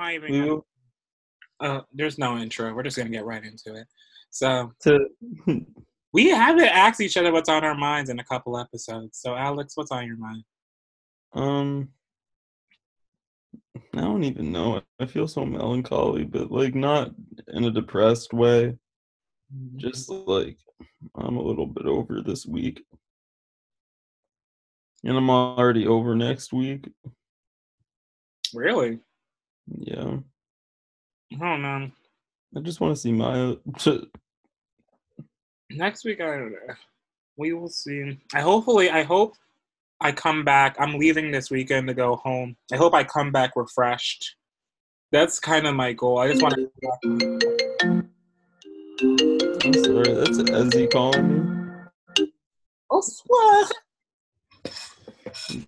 [0.00, 0.32] I even?
[0.32, 0.60] Gonna,
[1.60, 2.74] uh, there's no intro.
[2.74, 3.86] We're just gonna get right into it.
[4.30, 5.08] So to
[6.12, 9.18] we haven't asked each other what's on our minds in a couple episodes.
[9.20, 10.44] So Alex, what's on your mind?
[11.34, 11.88] um
[13.94, 14.82] I don't even know.
[15.00, 17.10] I feel so melancholy, but like not
[17.48, 18.76] in a depressed way.
[19.76, 20.58] Just like
[21.16, 22.84] I'm a little bit over this week.
[25.04, 26.88] And I'm already over next week.
[28.54, 29.00] really?
[29.78, 30.18] Yeah.
[31.32, 31.90] I don't know.
[32.56, 33.56] I just want to see Maya.
[35.70, 36.74] Next week, I don't know.
[37.36, 38.18] We will see.
[38.34, 39.34] I hopefully, I hope
[40.00, 40.76] I come back.
[40.78, 42.56] I'm leaving this weekend to go home.
[42.72, 44.34] I hope I come back refreshed.
[45.12, 46.18] That's kind of my goal.
[46.18, 46.70] I just want to.
[49.02, 52.26] I'm sorry, that's Ezzy calling me.
[52.90, 53.72] Oh, what?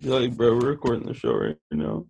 [0.01, 2.05] Like, bro, we're recording the show right now.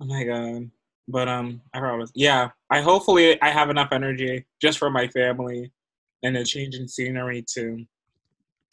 [0.00, 0.70] Oh my god.
[1.08, 2.10] But um, I promise.
[2.14, 5.70] Yeah, I hopefully I have enough energy just for my family
[6.22, 7.84] and a change in scenery to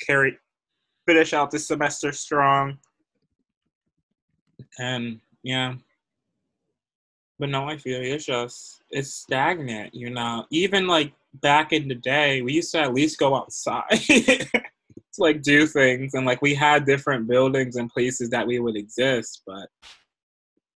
[0.06, 0.38] carry
[1.06, 2.78] finish out this semester strong.
[4.80, 5.76] And yeah.
[7.40, 10.46] But no, I feel it's just it's stagnant, you know.
[10.52, 13.90] Even like back in the day, we used to at least go outside
[15.14, 18.78] to like do things and like we had different buildings and places that we would
[18.78, 19.68] exist, but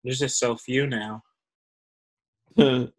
[0.03, 1.23] there's just so few now.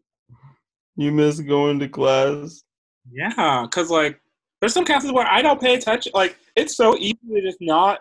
[0.95, 2.63] you miss going to class?
[3.11, 4.19] Yeah, because like
[4.59, 6.11] there's some classes where I don't pay attention.
[6.15, 7.99] Like it's so easy to just not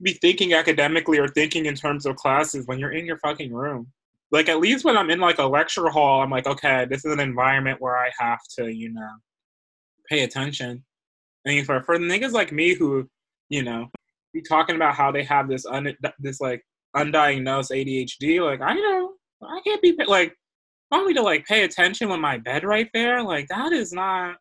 [0.00, 3.88] be thinking academically or thinking in terms of classes when you're in your fucking room.
[4.30, 7.12] Like at least when I'm in like a lecture hall, I'm like, okay, this is
[7.12, 9.08] an environment where I have to, you know,
[10.08, 10.84] pay attention.
[11.44, 13.08] Mean, for for niggas like me who,
[13.48, 13.88] you know,
[14.34, 16.62] be talking about how they have this un this like
[16.94, 20.34] undiagnosed ADHD, like I know I can't be like
[20.90, 24.36] want me to like pay attention with my bed right there like that is not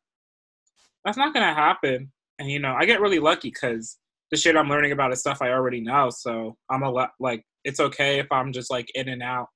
[1.04, 3.98] that's not gonna happen and you know i get really lucky because
[4.32, 7.44] the shit i'm learning about is stuff i already know so i'm a lot like
[7.64, 9.48] it's okay if i'm just like in and out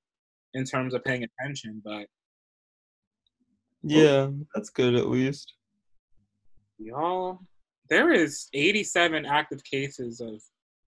[0.54, 2.06] in terms of paying attention but
[3.84, 5.54] Yeah, that's good at least.
[6.78, 7.40] y'all
[7.90, 10.42] there is 87 active cases of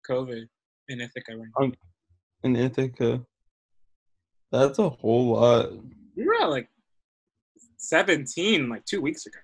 [0.09, 0.47] covid
[0.89, 1.65] in ithaca right now.
[1.65, 1.73] Um,
[2.43, 3.25] in Ithaca.
[4.53, 5.71] That's a whole lot.
[6.15, 6.69] we were at like
[7.77, 9.39] 17 like two weeks ago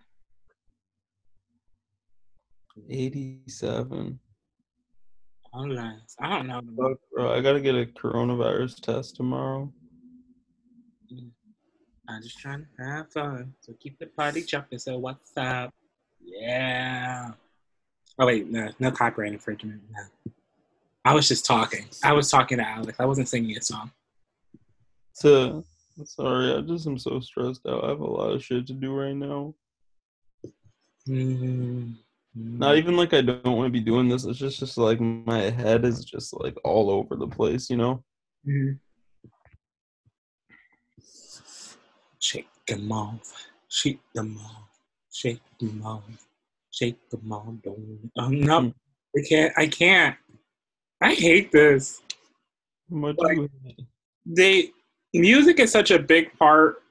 [2.87, 4.19] 87.
[5.51, 9.73] Unless, i don't know Fuck, bro, I gotta get a coronavirus test tomorrow.
[11.11, 11.31] Mm.
[12.07, 13.55] I'm just trying to have fun.
[13.61, 14.77] So keep the party jumping.
[14.77, 15.73] So what's up?
[16.23, 17.31] Yeah.
[18.19, 19.81] Oh wait, no, no copyright infringement.
[19.91, 20.31] No.
[21.03, 21.87] I was just talking.
[22.03, 22.99] I was talking to Alex.
[22.99, 23.91] I wasn't singing a song.
[25.19, 25.65] So,
[26.05, 27.83] sorry, I just am so stressed out.
[27.83, 29.53] I have a lot of shit to do right now.
[31.07, 31.91] Mm-hmm.
[32.35, 34.23] Not even like I don't want to be doing this.
[34.25, 38.03] It's just, just like my head is just like all over the place, you know?
[38.47, 38.79] Mhm.
[42.19, 43.33] Shake them off.
[43.67, 44.69] Shake them off.
[45.11, 46.03] Shake them off.
[46.71, 47.53] Shake them off.
[47.63, 48.11] Don't.
[48.17, 48.69] Um, no, Hmm.
[49.17, 49.53] I can't.
[49.57, 50.15] I can't.
[51.01, 52.01] I hate this.
[52.89, 53.49] How much Like-
[54.25, 54.71] they
[55.13, 56.83] music is such a big part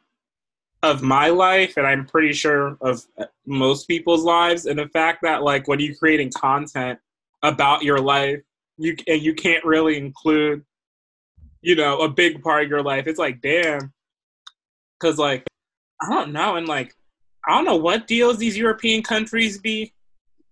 [0.83, 3.05] of my life and i'm pretty sure of
[3.47, 6.99] most people's lives and the fact that like when you're creating content
[7.43, 8.41] about your life
[8.77, 10.65] you and you can't really include
[11.63, 13.93] you know a big part of your life it's like damn.
[14.99, 15.45] Because like
[16.01, 16.95] i don't know and like
[17.47, 19.93] i don't know what deals these european countries be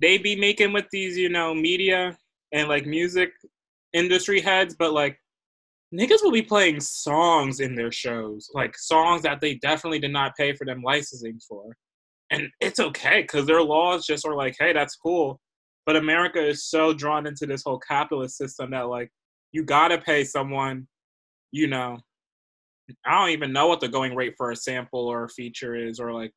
[0.00, 2.16] they be making with these you know media
[2.52, 3.32] and like music
[3.92, 5.20] industry heads but like
[5.96, 10.36] niggas will be playing songs in their shows, like songs that they definitely did not
[10.36, 11.76] pay for them licensing for.
[12.30, 15.40] And it's okay because their laws just are like, hey, that's cool.
[15.86, 19.10] But America is so drawn into this whole capitalist system that like
[19.52, 20.86] you gotta pay someone,
[21.52, 21.98] you know.
[23.04, 25.98] I don't even know what the going rate for a sample or a feature is,
[25.98, 26.32] or like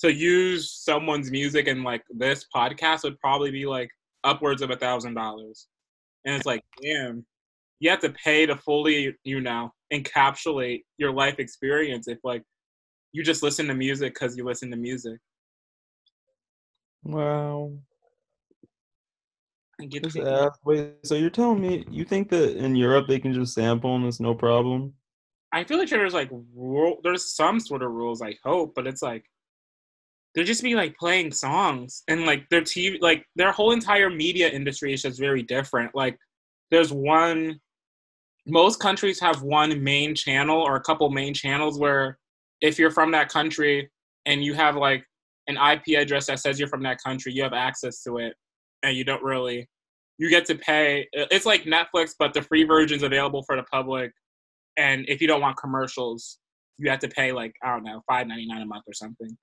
[0.00, 3.90] to use someone's music in like this podcast would probably be like
[4.24, 5.68] upwards of a thousand dollars.
[6.24, 7.24] And it's like, damn,
[7.80, 12.42] you have to pay to fully, you know, encapsulate your life experience if like
[13.12, 15.18] you just listen to music because you listen to music.
[17.02, 17.72] Wow.
[19.80, 20.58] I get Just ask.
[20.64, 24.06] Wait, so you're telling me you think that in Europe they can just sample and
[24.06, 24.94] it's no problem?
[25.52, 28.22] I feel like there's like rule, there's some sort of rules.
[28.22, 29.24] I hope, but it's like
[30.34, 34.48] they're just be like playing songs and like their TV, like their whole entire media
[34.48, 35.94] industry is just very different.
[35.94, 36.18] Like
[36.70, 37.60] there's one
[38.46, 42.18] most countries have one main channel or a couple main channels where
[42.60, 43.90] if you're from that country
[44.24, 45.04] and you have like
[45.48, 48.34] an IP address that says you're from that country, you have access to it
[48.82, 49.68] and you don't really
[50.18, 54.12] you get to pay it's like Netflix but the free version's available for the public
[54.76, 56.38] and if you don't want commercials,
[56.78, 59.36] you have to pay like I don't know, five ninety nine a month or something.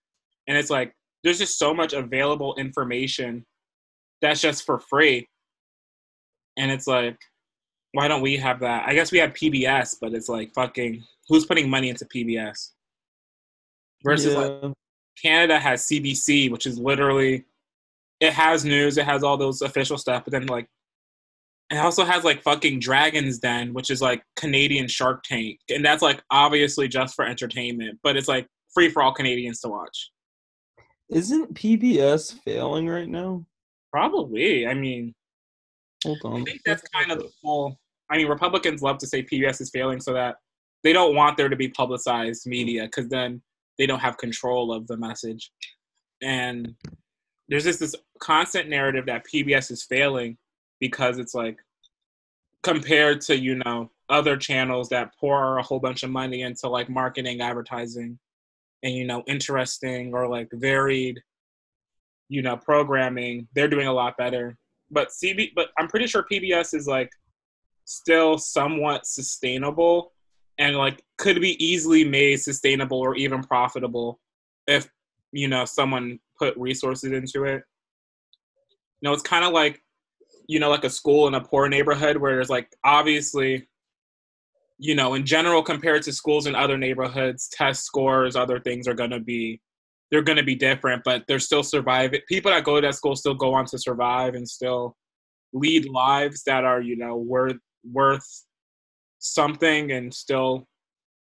[0.48, 3.46] And it's like there's just so much available information
[4.22, 5.28] that's just for free.
[6.58, 7.18] And it's like
[7.94, 8.88] why don't we have that?
[8.88, 12.72] I guess we have PBS, but it's like fucking who's putting money into PBS?
[14.04, 14.40] Versus yeah.
[14.40, 14.74] like
[15.22, 17.46] Canada has CBC, which is literally
[18.20, 20.68] it has news, it has all those official stuff, but then like
[21.72, 26.02] it also has like fucking Dragon's Den, which is like Canadian Shark Tank, and that's
[26.02, 30.12] like obviously just for entertainment, but it's like free for all Canadians to watch.
[31.10, 33.46] Isn't PBS failing right now?
[33.92, 34.68] Probably.
[34.68, 35.14] I mean,
[36.04, 36.42] hold on.
[36.42, 37.78] I think that's kind of the whole
[38.10, 40.36] I mean, Republicans love to say PBS is failing so that
[40.84, 42.88] they don't want there to be publicized media mm-hmm.
[42.88, 43.42] because then
[43.78, 45.52] they don't have control of the message.
[46.22, 46.76] And
[47.48, 50.38] there's just this constant narrative that PBS is failing
[50.80, 51.58] because it's like
[52.62, 56.90] compared to, you know, other channels that pour a whole bunch of money into like
[56.90, 58.20] marketing, advertising,
[58.84, 61.22] and, you know, interesting or like varied,
[62.30, 64.58] you know, programming, they're doing a lot better.
[64.92, 67.10] But CB, but I'm pretty sure PBS is like
[67.86, 70.14] still somewhat sustainable
[70.58, 74.20] and like could be easily made sustainable or even profitable
[74.68, 74.90] if
[75.32, 77.64] you know someone put resources into it.
[79.02, 79.82] You know it's kind of like
[80.48, 83.68] you know like a school in a poor neighborhood where there's like obviously
[84.78, 88.94] you know in general compared to schools in other neighborhoods test scores other things are
[88.94, 89.62] going to be
[90.12, 93.16] they're going to be different but they're still surviving people that go to that school
[93.16, 94.96] still go on to survive and still
[95.54, 98.28] lead lives that are you know worth worth
[99.20, 100.68] something and still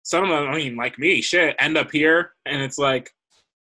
[0.07, 2.31] some of them, I mean, like me, shit, end up here.
[2.45, 3.11] And it's like,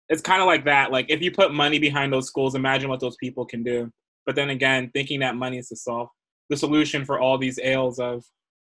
[0.07, 0.89] it's kind of like that.
[0.89, 3.91] Like, if you put money behind those schools, imagine what those people can do.
[4.25, 6.07] But then again, thinking that money is the solve,
[6.49, 8.23] the solution for all these ails of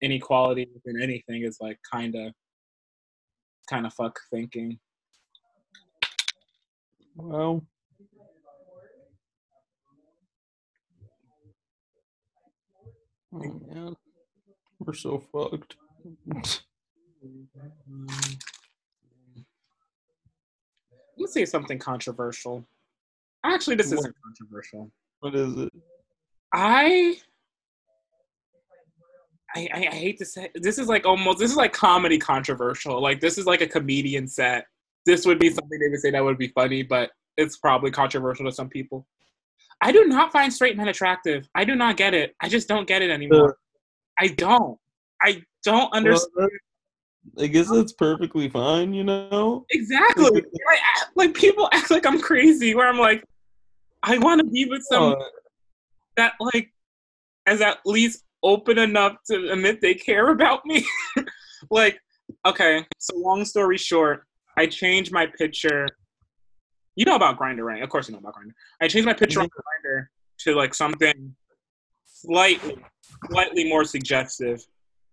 [0.01, 2.33] inequality within anything is like kind of,
[3.71, 4.81] kind of fuck thinking.
[7.15, 7.65] Well,
[13.33, 13.97] oh man.
[14.87, 15.77] We're so fucked.
[21.17, 22.67] Let's say something controversial.
[23.45, 24.91] Actually, this isn't controversial.
[25.21, 25.73] What is it?
[26.53, 27.17] I,
[29.55, 33.01] I, I hate to say this is like almost this is like comedy controversial.
[33.01, 34.67] Like this is like a comedian set.
[35.07, 38.47] This would be something they would say that would be funny, but it's probably controversial
[38.47, 39.07] to some people.
[39.81, 41.49] I do not find straight men attractive.
[41.55, 42.35] I do not get it.
[42.41, 43.59] I just don't get it anymore.
[44.23, 44.79] I don't.
[45.21, 46.31] I don't understand.
[46.37, 49.65] Well, I guess that's perfectly fine, you know?
[49.71, 50.25] Exactly.
[50.67, 50.79] like,
[51.17, 53.25] like, people act like I'm crazy, where I'm like,
[54.05, 55.25] I want to be with someone uh,
[56.17, 56.73] that like
[57.49, 60.87] is at least open enough to admit they care about me.
[61.71, 61.99] like,
[62.47, 64.25] okay, so long story short,
[64.57, 65.89] I changed my picture.
[66.95, 67.83] You know about Grindr, right?
[67.83, 68.53] Of course you know about Grindr.
[68.81, 70.03] I changed my picture on mm-hmm.
[70.39, 71.37] To like something
[72.05, 72.77] slightly,
[73.31, 74.65] slightly more suggestive.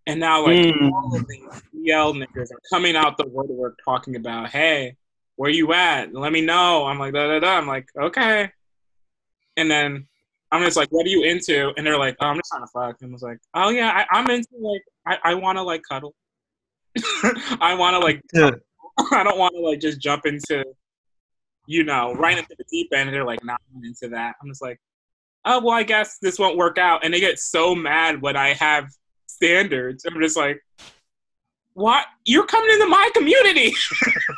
[0.07, 0.91] And now, like, mm.
[0.91, 1.41] all of these
[1.75, 4.95] DL niggas are coming out the woodwork talking about, hey,
[5.35, 6.13] where you at?
[6.13, 6.85] Let me know.
[6.85, 7.57] I'm like, da da da.
[7.57, 8.51] I'm like, okay.
[9.55, 10.07] And then
[10.51, 11.71] I'm just like, what are you into?
[11.77, 13.01] And they're like, oh, I'm just trying to fuck.
[13.01, 15.81] And I was like, oh yeah, I, am into like, I, I want to like
[15.89, 16.15] cuddle.
[17.61, 18.51] I want to like, yeah.
[19.11, 20.65] I don't want to like just jump into,
[21.67, 23.09] you know, right into the deep end.
[23.09, 24.35] And they're like, not nah, into that.
[24.41, 24.79] I'm just like,
[25.45, 27.03] oh well, I guess this won't work out.
[27.03, 28.89] And they get so mad when I have
[29.27, 30.05] standards.
[30.05, 30.61] I'm just like,
[31.73, 32.05] what?
[32.25, 33.73] You're coming into my community.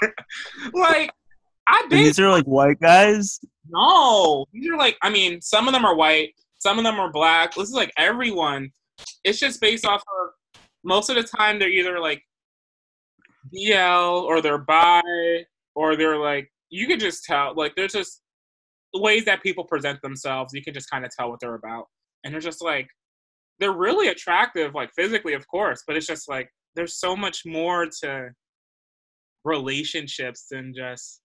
[0.74, 1.12] like,
[1.68, 2.04] i've been.
[2.04, 3.40] These are like white guys?
[3.70, 4.46] No.
[4.54, 7.56] These are like, I mean, some of them are white, some of them are black.
[7.56, 8.72] This is like everyone.
[9.24, 12.24] It's just based off of, most of the time, they're either like
[13.56, 15.02] DL or they're bi
[15.76, 18.21] or they're like, you could just tell, like, there's just
[18.94, 20.54] ways that people present themselves.
[20.54, 21.86] You can just kind of tell what they're about.
[22.24, 22.88] And they're just like,
[23.60, 27.88] they're really attractive, like physically, of course, but it's just like there's so much more
[28.02, 28.30] to
[29.44, 31.22] relationships than just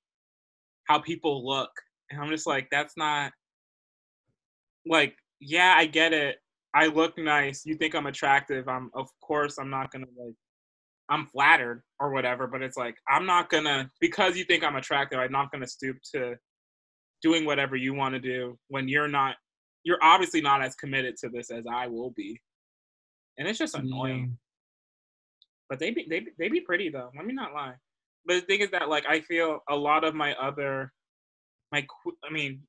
[0.84, 1.70] how people look.
[2.10, 3.32] And I'm just like, that's not
[4.86, 6.36] like, yeah, I get it.
[6.74, 7.62] I look nice.
[7.64, 8.68] You think I'm attractive.
[8.68, 10.34] I'm of course I'm not gonna like
[11.08, 15.18] I'm flattered or whatever, but it's like I'm not gonna because you think I'm attractive,
[15.18, 16.36] I'm not gonna stoop to
[17.22, 19.36] doing whatever you want to do when you're not
[19.84, 22.40] you're obviously not as committed to this as I will be.
[23.38, 24.36] And it's just annoying.
[25.70, 27.10] But they be they be- they be pretty though.
[27.16, 27.74] Let me not lie.
[28.26, 30.92] But the thing is that like I feel a lot of my other
[31.72, 31.86] my
[32.28, 32.62] I mean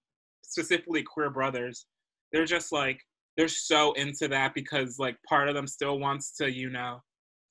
[0.43, 1.85] specifically queer brothers,
[2.31, 3.01] they're just like
[3.35, 7.01] they're so into that because like part of them still wants to you know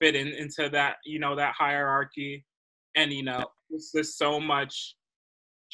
[0.01, 2.45] fit in into that you know that hierarchy,
[2.97, 3.45] and you know
[3.93, 4.95] there's so much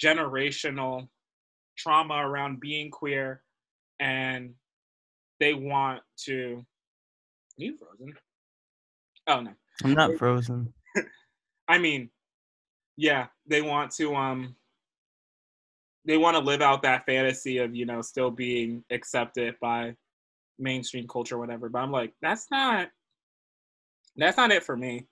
[0.02, 1.08] generational
[1.76, 3.42] trauma around being queer,
[4.00, 4.54] and
[5.40, 6.64] they want to.
[7.58, 8.14] Are you frozen?
[9.26, 9.52] Oh no.
[9.84, 10.72] I'm not frozen.
[11.68, 12.10] I mean,
[12.96, 14.56] yeah, they want to um
[16.04, 19.94] they want to live out that fantasy of, you know, still being accepted by
[20.58, 21.68] mainstream culture or whatever.
[21.68, 22.88] But I'm like, that's not
[24.16, 25.06] that's not it for me.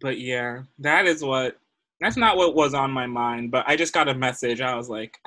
[0.00, 1.58] But yeah, that is what
[2.00, 4.60] that's not what was on my mind, but I just got a message.
[4.60, 5.18] I was like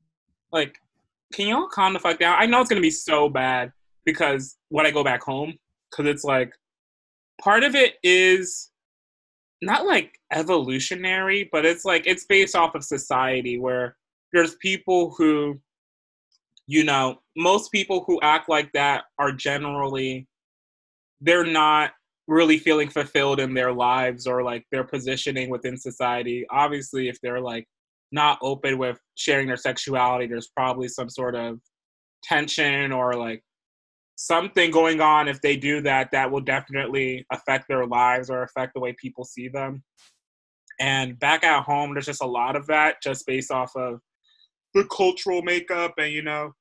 [0.52, 0.78] like
[1.32, 2.36] can y'all calm the fuck down?
[2.38, 3.72] I know it's to be so bad
[4.04, 5.58] because when I go back home
[5.94, 6.52] cuz it's like
[7.40, 8.70] part of it is
[9.60, 13.96] not like evolutionary, but it's like it's based off of society where
[14.32, 15.60] there's people who,
[16.66, 20.26] you know, most people who act like that are generally,
[21.20, 21.92] they're not
[22.28, 26.46] really feeling fulfilled in their lives or like their positioning within society.
[26.50, 27.66] Obviously, if they're like
[28.12, 31.58] not open with sharing their sexuality, there's probably some sort of
[32.22, 33.42] tension or like
[34.16, 38.74] something going on if they do that that will definitely affect their lives or affect
[38.74, 39.82] the way people see them
[40.80, 44.00] and back at home there's just a lot of that just based off of
[44.74, 46.52] the cultural makeup and you know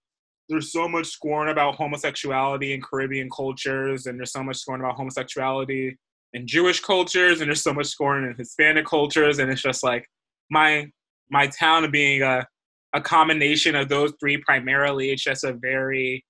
[0.50, 4.96] there's so much scorn about homosexuality in caribbean cultures and there's so much scorn about
[4.96, 5.98] homosexuality
[6.34, 10.08] in jewish cultures and there's so much scorn in hispanic cultures and it's just like
[10.50, 10.86] my
[11.30, 12.46] my town being a
[12.94, 16.24] a combination of those three primarily it's just a very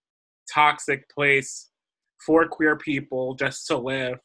[0.52, 1.70] toxic place
[2.26, 4.20] for queer people just to live.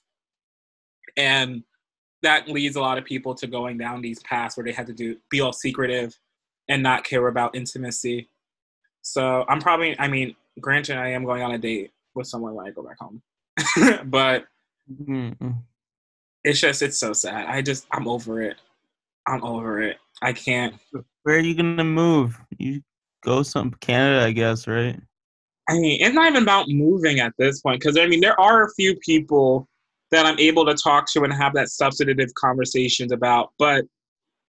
[1.17, 1.63] And
[2.23, 4.93] that leads a lot of people to going down these paths where they have to
[4.93, 6.17] do be all secretive
[6.69, 8.31] and not care about intimacy.
[9.03, 12.67] So I'm probably I mean, granted I am going on a date with someone when
[12.67, 13.23] I go back home.
[14.11, 14.45] but
[14.91, 15.59] Mm-mm.
[16.45, 17.47] it's just it's so sad.
[17.47, 18.57] I just I'm over it.
[19.27, 19.99] I'm over it.
[20.23, 20.75] I can't
[21.23, 22.41] Where are you gonna move?
[22.59, 22.83] You
[23.25, 24.99] go some Canada, I guess, right?
[25.69, 28.65] I mean, it's not even about moving at this point because I mean, there are
[28.65, 29.69] a few people
[30.11, 33.53] that I'm able to talk to and have that substantive conversations about.
[33.59, 33.85] But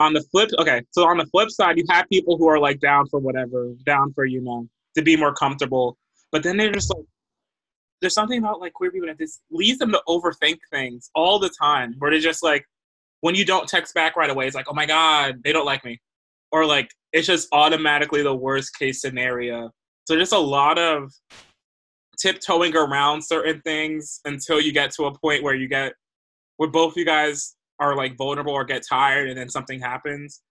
[0.04, 2.80] on the flip, okay, so on the flip side, you have people who are like
[2.80, 5.98] down for whatever, down for you know to be more comfortable.
[6.32, 7.06] But then they're just like,
[8.02, 11.50] there's something about like queer people that just leads them to overthink things all the
[11.62, 11.96] time.
[12.00, 12.66] Where they're just like,
[13.22, 15.84] when you don't text back right away, it's like, oh my god, they don't like
[15.86, 16.00] me,
[16.52, 19.72] or like it's just automatically the worst case scenario.
[20.06, 21.12] So just a lot of
[22.20, 25.94] tiptoeing around certain things until you get to a point where you get
[26.58, 30.42] where both you guys are like vulnerable or get tired and then something happens.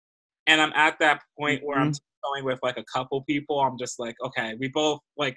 [0.47, 2.31] And I'm at that point where I'm mm-hmm.
[2.31, 3.61] going with like a couple people.
[3.61, 5.37] I'm just like, okay, we both like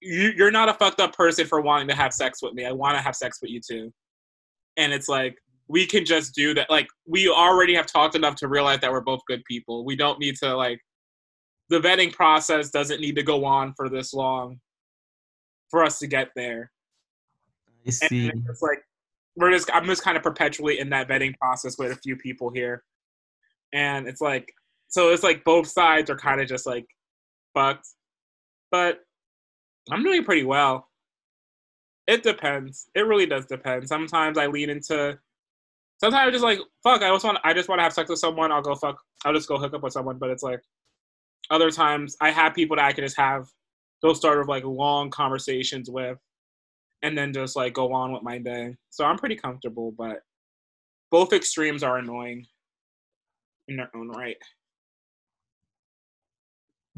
[0.00, 2.64] you, you're not a fucked up person for wanting to have sex with me.
[2.64, 3.92] I want to have sex with you too.
[4.76, 5.36] And it's like
[5.66, 6.70] we can just do that.
[6.70, 9.84] Like we already have talked enough to realize that we're both good people.
[9.84, 10.80] We don't need to like
[11.70, 14.60] the vetting process doesn't need to go on for this long
[15.70, 16.70] for us to get there.
[17.86, 18.28] I see.
[18.28, 18.82] And it's like
[19.36, 22.50] we're just I'm just kind of perpetually in that vetting process with a few people
[22.50, 22.82] here.
[23.72, 24.52] And it's like
[24.88, 26.86] so it's like both sides are kind of just like
[27.54, 27.88] fucked.
[28.70, 29.00] But
[29.90, 30.88] I'm doing pretty well.
[32.06, 32.88] It depends.
[32.94, 33.88] It really does depend.
[33.88, 35.18] Sometimes I lean into
[35.98, 38.18] sometimes I'm just like, fuck, I just want I just want to have sex with
[38.18, 40.60] someone, I'll go fuck I'll just go hook up with someone, but it's like
[41.50, 43.46] other times I have people that I can just have
[44.02, 46.18] those sort of like long conversations with
[47.04, 48.74] and then just like go on with my day.
[48.88, 50.22] So I'm pretty comfortable, but
[51.10, 52.46] both extremes are annoying
[53.68, 54.38] in their own right.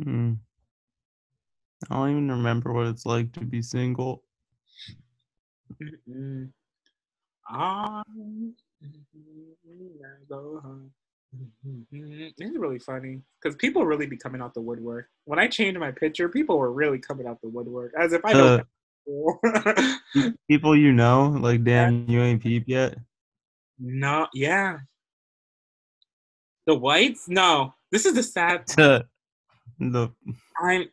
[0.02, 0.34] Hmm.
[1.90, 4.22] I don't even remember what it's like to be single.
[5.82, 6.50] Mm-mm.
[11.92, 15.08] It's really funny because people really be coming out the woodwork.
[15.24, 18.32] When I changed my picture, people were really coming out the woodwork as if I
[18.32, 18.66] Uh, don't.
[20.48, 22.98] People you know, like damn, you ain't peep yet.
[23.78, 24.78] no, yeah.
[26.66, 27.28] The whites?
[27.28, 27.74] No.
[27.92, 28.66] This is the sad
[29.78, 30.12] the
[30.60, 30.88] I'm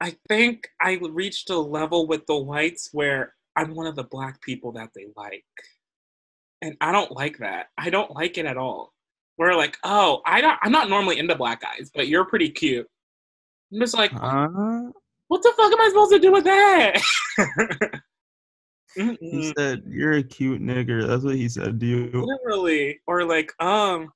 [0.00, 4.40] I think I reached a level with the whites where I'm one of the black
[4.42, 5.44] people that they like.
[6.60, 7.68] And I don't like that.
[7.78, 8.92] I don't like it at all.
[9.36, 12.86] Where like, oh, I don't I'm not normally into black guys, but you're pretty cute.
[13.72, 14.90] I'm just like, huh?
[15.32, 17.00] What the fuck am I supposed to do with that?
[18.94, 22.10] He said, "You're a cute nigger." That's what he said to you.
[22.12, 24.12] literally, or like um,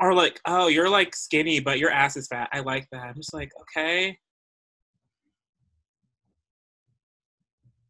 [0.00, 2.48] or like oh, you're like skinny, but your ass is fat.
[2.52, 3.02] I like that.
[3.02, 4.18] I'm just like okay.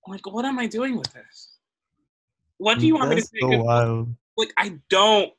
[0.07, 1.57] Like, what am I doing with this?
[2.59, 3.39] What do you want me to That's say?
[3.41, 4.15] so 'Cause, wild.
[4.37, 5.33] like I don't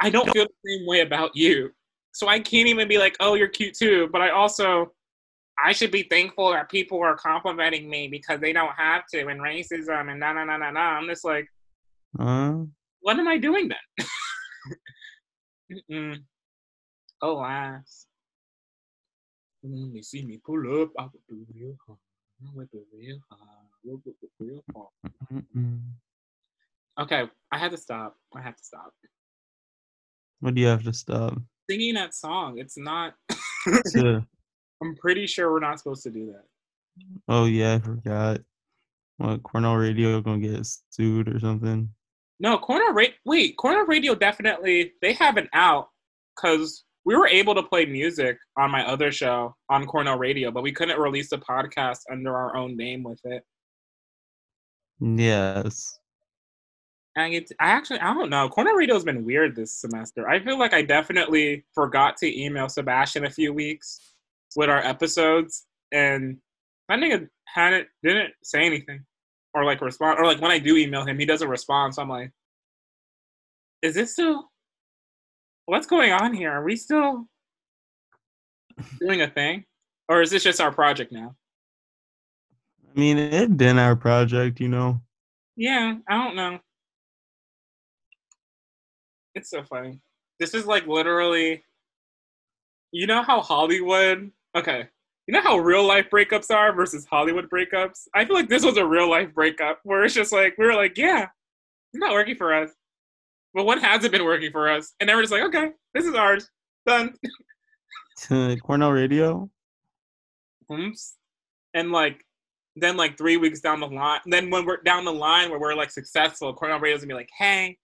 [0.00, 1.70] I don't feel the same way about you.
[2.12, 4.92] So I can't even be like, "Oh, you're cute too," but I also
[5.62, 9.40] I should be thankful that people are complimenting me because they don't have to and
[9.40, 10.80] racism and na na na na na.
[10.80, 11.46] I'm just like,
[12.18, 12.64] Huh?
[13.00, 14.06] what am I doing then?
[15.90, 16.16] Mm-mm.
[17.22, 18.06] Oh, Alas.
[19.62, 21.98] When mm, they see me pull up, I would do real hard.
[22.42, 23.42] I would do real hard.
[23.42, 24.88] I would do real hard.
[25.32, 25.80] Mm-mm.
[26.98, 28.16] Okay, I had to stop.
[28.34, 28.92] I have to stop.
[30.40, 31.38] What do you have to stop?
[31.68, 33.14] Singing that song, it's not.
[33.92, 34.26] To-
[34.82, 36.44] I'm pretty sure we're not supposed to do that.
[37.28, 38.40] oh yeah, I forgot.
[39.18, 41.90] What Cornell Radio gonna get sued or something?
[42.38, 43.14] No, Cornell Radio.
[43.26, 45.88] Wait, Cornell Radio definitely they have an out
[46.34, 50.62] because we were able to play music on my other show on Cornell Radio, but
[50.62, 53.42] we couldn't release a podcast under our own name with it.
[55.00, 55.98] Yes.
[57.16, 58.48] And it's, I actually I don't know.
[58.48, 60.28] Cornell Radio has been weird this semester.
[60.28, 64.14] I feel like I definitely forgot to email Sebastian a few weeks
[64.56, 66.38] with our episodes, and
[66.88, 69.04] that nigga hadn't didn't say anything
[69.54, 71.94] or like respond or like when I do email him, he doesn't respond.
[71.94, 72.32] So I'm like,
[73.82, 74.50] is this still
[75.66, 76.50] what's going on here?
[76.50, 77.26] Are we still
[79.00, 79.64] doing a thing,
[80.08, 81.34] or is this just our project now?
[82.94, 85.00] I mean, it been our project, you know.
[85.56, 86.58] Yeah, I don't know.
[89.34, 90.00] It's so funny.
[90.40, 91.62] This is like literally,
[92.90, 94.88] you know how Hollywood, okay,
[95.26, 98.08] you know how real life breakups are versus Hollywood breakups?
[98.14, 100.74] I feel like this was a real life breakup where it's just like, we were
[100.74, 101.28] like, yeah,
[101.92, 102.70] it's not working for us.
[103.54, 104.94] But what hasn't been working for us?
[105.00, 106.48] And then we're just like, okay, this is ours.
[106.86, 107.14] Done.
[108.62, 109.50] Cornell Radio.
[110.72, 111.16] Oops.
[111.74, 112.24] And like,
[112.76, 115.74] then like three weeks down the line, then when we're down the line where we're
[115.74, 117.76] like successful, Cornell Radio's gonna be like, hey,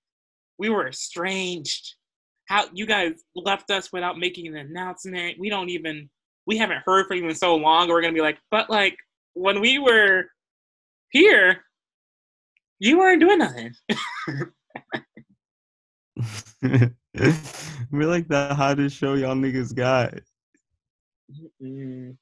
[0.59, 1.95] we were estranged.
[2.47, 5.39] How you guys left us without making an announcement?
[5.39, 6.09] We don't even
[6.47, 7.89] we haven't heard from you in so long.
[7.89, 8.97] We're gonna be like, but like
[9.35, 10.27] when we were
[11.11, 11.65] here,
[12.79, 13.75] you weren't doing nothing.
[17.91, 20.15] We're like the hottest show y'all niggas got.
[21.63, 22.17] Mm.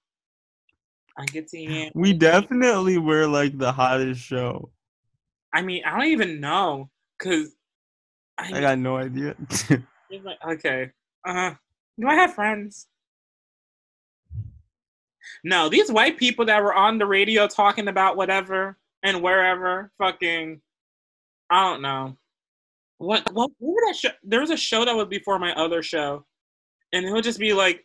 [1.17, 1.91] I get to hear.
[1.95, 4.71] We definitely were like the hottest show.
[5.53, 7.55] I mean, I don't even know because
[8.37, 9.37] I, I mean, got no idea.
[10.11, 10.91] like, okay.
[11.25, 11.55] Uh, huh.
[12.01, 12.89] do I have friends?
[15.45, 20.61] No, these white people that were on the radio talking about whatever and wherever, fucking,
[21.51, 22.17] I don't know.
[22.97, 24.09] What what what that show?
[24.23, 26.25] There was a show that was before my other show,
[26.93, 27.85] and it would just be like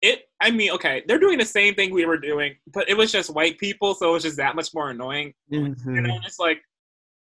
[0.00, 0.22] it.
[0.40, 3.32] I mean, okay, they're doing the same thing we were doing, but it was just
[3.32, 5.34] white people, so it was just that much more annoying.
[5.52, 5.96] Mm-hmm.
[5.96, 6.60] And I'm just like,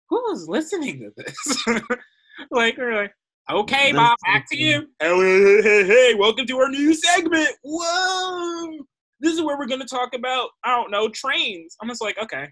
[0.10, 1.68] who is listening to this?
[2.52, 3.14] like, we're like,
[3.50, 4.88] okay, Bob, back to you.
[5.00, 7.52] Hey, hey, hey, hey, welcome to our new segment.
[7.64, 8.80] Whoa.
[9.26, 11.76] This is where we're going to talk about, I don't know, trains.
[11.82, 12.48] I'm just like, okay.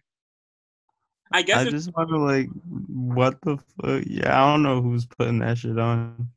[1.32, 2.50] I guess I just want to like,
[2.88, 4.02] what the fuck?
[4.08, 6.28] Yeah, I don't know who's putting that shit on.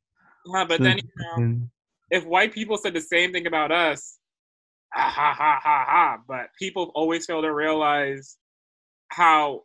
[0.54, 1.60] uh, but then, you know,
[2.10, 4.18] if white people said the same thing about us,
[4.94, 6.18] ah, ha ha ha ha.
[6.28, 8.36] But people always fail to realize
[9.08, 9.62] how,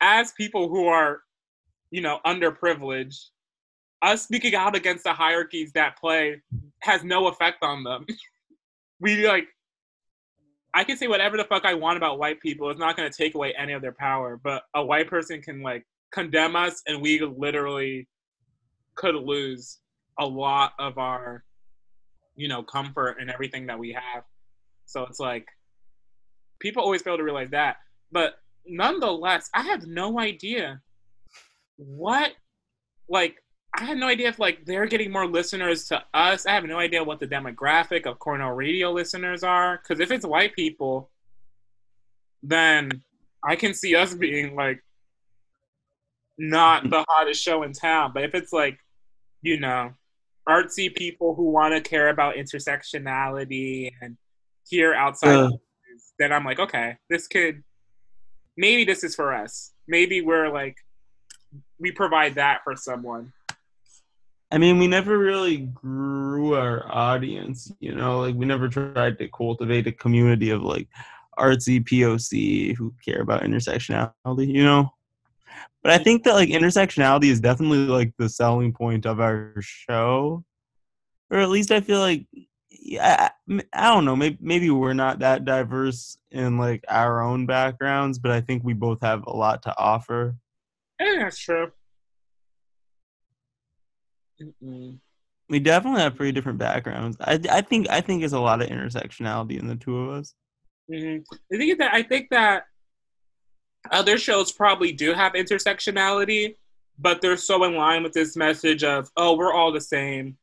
[0.00, 1.20] as people who are,
[1.92, 3.20] you know, underprivileged,
[4.02, 6.42] us speaking out against the hierarchies that play
[6.80, 8.04] has no effect on them.
[9.00, 9.46] we like,
[10.74, 12.70] I can say whatever the fuck I want about white people.
[12.70, 14.40] It's not going to take away any of their power.
[14.42, 18.08] But a white person can like condemn us, and we literally
[18.94, 19.78] could lose
[20.18, 21.44] a lot of our
[22.36, 24.24] you know, comfort and everything that we have.
[24.86, 25.46] So it's like
[26.60, 27.76] people always fail to realize that.
[28.10, 28.34] But
[28.66, 30.80] nonetheless, I have no idea
[31.76, 32.32] what
[33.08, 33.36] like
[33.74, 36.46] I have no idea if like they're getting more listeners to us.
[36.46, 39.78] I have no idea what the demographic of Cornell Radio listeners are.
[39.78, 41.10] Cause if it's white people,
[42.42, 43.02] then
[43.42, 44.84] I can see us being like
[46.36, 48.12] not the hottest show in town.
[48.12, 48.78] But if it's like,
[49.40, 49.92] you know,
[50.48, 54.16] artsy people who want to care about intersectionality and
[54.68, 55.50] hear outside, Uh.
[56.18, 57.62] then I'm like, okay, this could
[58.56, 59.72] maybe this is for us.
[59.88, 60.76] Maybe we're like
[61.78, 63.32] we provide that for someone.
[64.52, 69.28] I mean, we never really grew our audience, you know, like we never tried to
[69.28, 70.88] cultivate a community of like,
[71.38, 74.92] artsy POC who care about intersectionality, you know.
[75.82, 80.44] But I think that like intersectionality is definitely like the selling point of our show,
[81.30, 82.26] or at least I feel like
[82.70, 83.30] yeah,
[83.72, 84.16] I, don't know.
[84.16, 88.74] Maybe maybe we're not that diverse in like our own backgrounds, but I think we
[88.74, 90.36] both have a lot to offer.
[91.00, 91.72] Yeah, that's true.
[94.42, 94.98] Mm-mm.
[95.48, 97.16] We definitely have pretty different backgrounds.
[97.20, 100.34] I I think I think there's a lot of intersectionality in the two of us.
[100.88, 101.18] hmm
[101.52, 102.64] I think that I think that
[103.90, 106.56] other shows probably do have intersectionality,
[106.98, 110.36] but they're so in line with this message of oh we're all the same.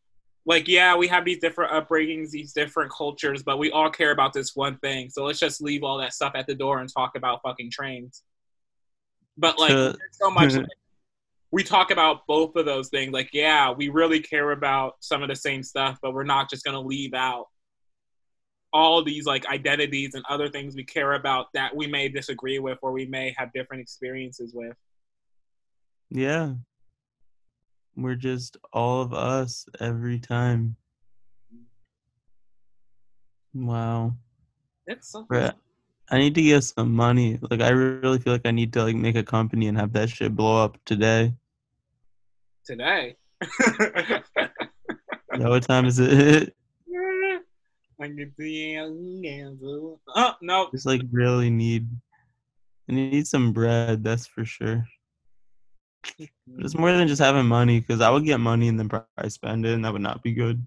[0.45, 4.33] Like yeah, we have these different upbringings, these different cultures, but we all care about
[4.33, 5.09] this one thing.
[5.09, 8.23] So let's just leave all that stuff at the door and talk about fucking trains.
[9.37, 10.53] But like To- so much.
[11.51, 13.11] we talk about both of those things.
[13.11, 16.63] Like yeah, we really care about some of the same stuff, but we're not just
[16.63, 17.47] gonna leave out
[18.71, 22.77] all these like identities and other things we care about that we may disagree with
[22.81, 24.75] or we may have different experiences with.
[26.09, 26.53] Yeah.
[27.95, 30.75] We're just all of us every time.
[33.53, 34.15] Wow.
[34.85, 35.27] It's something.
[35.27, 35.55] Brett,
[36.11, 37.39] I need to get some money.
[37.49, 40.09] Like I really feel like I need to like make a company and have that
[40.09, 41.33] shit blow up today.
[42.65, 43.15] today.
[45.37, 46.53] Yeah, what time is it?
[48.01, 49.99] I can see you.
[50.15, 50.69] Oh no!
[50.71, 51.87] Just like really need
[52.89, 54.87] I need some bread, that's for sure.
[56.17, 59.29] But it's more than just having money because I would get money and then probably
[59.29, 60.65] spend it and that would not be good.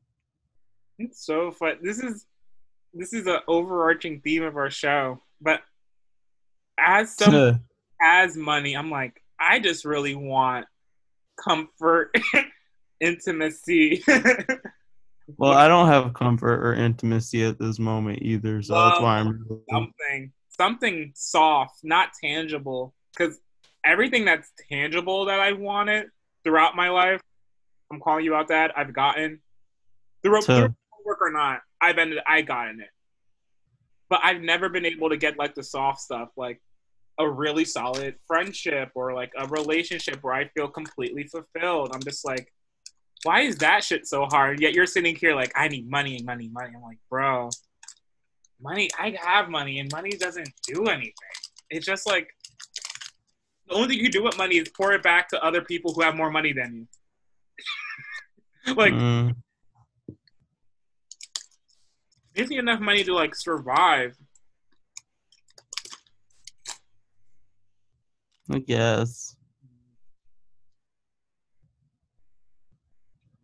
[0.99, 1.79] It's so fun.
[1.83, 2.27] This is
[2.95, 5.21] this is an overarching theme of our show.
[5.43, 5.61] But
[6.79, 7.61] as some
[8.01, 10.67] as money, I'm like, I just really want
[11.43, 12.17] comfort,
[13.01, 14.03] intimacy.
[15.37, 19.45] well, I don't have comfort or intimacy at this moment either, so that's why I'm
[19.49, 22.95] really, something something soft, not tangible.
[23.17, 23.39] Because
[23.85, 26.07] everything that's tangible that I wanted
[26.45, 27.21] throughout my life,
[27.91, 29.41] I'm calling you out that I've gotten
[30.23, 30.75] through, So- through
[31.05, 32.91] work or not, I've been I gotten it.
[34.13, 36.61] But I've never been able to get like the soft stuff, like
[37.19, 41.93] a really solid friendship or like a relationship where I feel completely fulfilled.
[41.95, 42.53] I'm just like,
[43.23, 44.61] why is that shit so hard?
[44.61, 46.73] Yet you're sitting here like, I need money, money, money.
[46.77, 47.49] I'm like, bro,
[48.61, 48.91] money.
[48.99, 51.15] I have money, and money doesn't do anything.
[51.71, 52.29] It's just like
[53.67, 56.03] the only thing you do with money is pour it back to other people who
[56.03, 56.87] have more money than
[58.67, 58.75] you.
[58.77, 59.37] like, Mm,
[62.35, 64.17] you enough money to like survive.
[68.51, 69.37] I guess.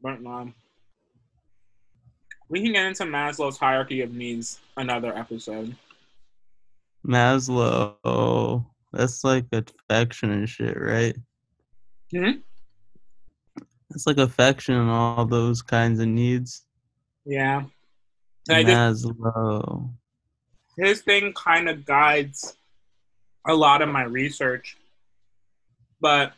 [0.02, 0.54] But um,
[2.48, 5.74] we can get into Maslow's hierarchy of needs another episode.
[7.06, 8.64] Maslow.
[8.92, 11.16] That's like affection and shit, right?
[12.14, 12.42] Mhm.
[13.90, 16.64] It's like affection and all those kinds of needs.
[17.24, 17.64] Yeah.
[18.48, 19.06] And I just,
[20.76, 22.56] his thing kind of guides
[23.46, 24.76] a lot of my research,
[26.00, 26.32] but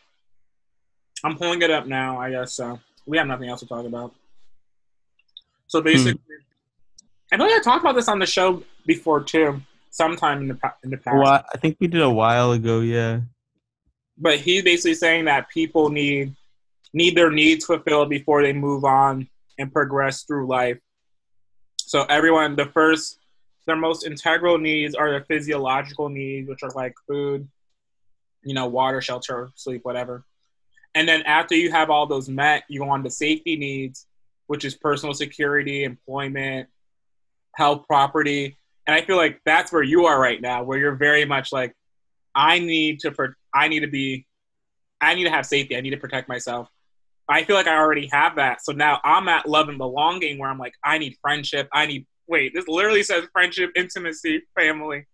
[1.24, 2.18] I'm pulling it up now.
[2.18, 2.80] I guess so.
[3.06, 4.14] We have nothing else to talk about.
[5.66, 5.84] So hmm.
[5.84, 6.20] basically,
[7.32, 10.90] I know I talked about this on the show before too, sometime in the in
[10.90, 11.16] the past.
[11.16, 13.20] Why, I think we did a while ago, yeah.
[14.18, 16.34] but he's basically saying that people need
[16.92, 20.78] need their needs fulfilled before they move on and progress through life.
[21.90, 23.18] So everyone, the first,
[23.66, 27.48] their most integral needs are their physiological needs, which are like food,
[28.44, 30.24] you know, water, shelter, sleep, whatever.
[30.94, 34.06] And then after you have all those met, you go on to safety needs,
[34.46, 36.68] which is personal security, employment,
[37.56, 38.56] health, property.
[38.86, 41.74] And I feel like that's where you are right now, where you're very much like,
[42.36, 43.12] I need to,
[43.52, 44.28] I need to be,
[45.00, 45.76] I need to have safety.
[45.76, 46.68] I need to protect myself.
[47.30, 48.64] I feel like I already have that.
[48.64, 51.68] So now I'm at love and belonging where I'm like, I need friendship.
[51.72, 55.06] I need, wait, this literally says friendship, intimacy, family.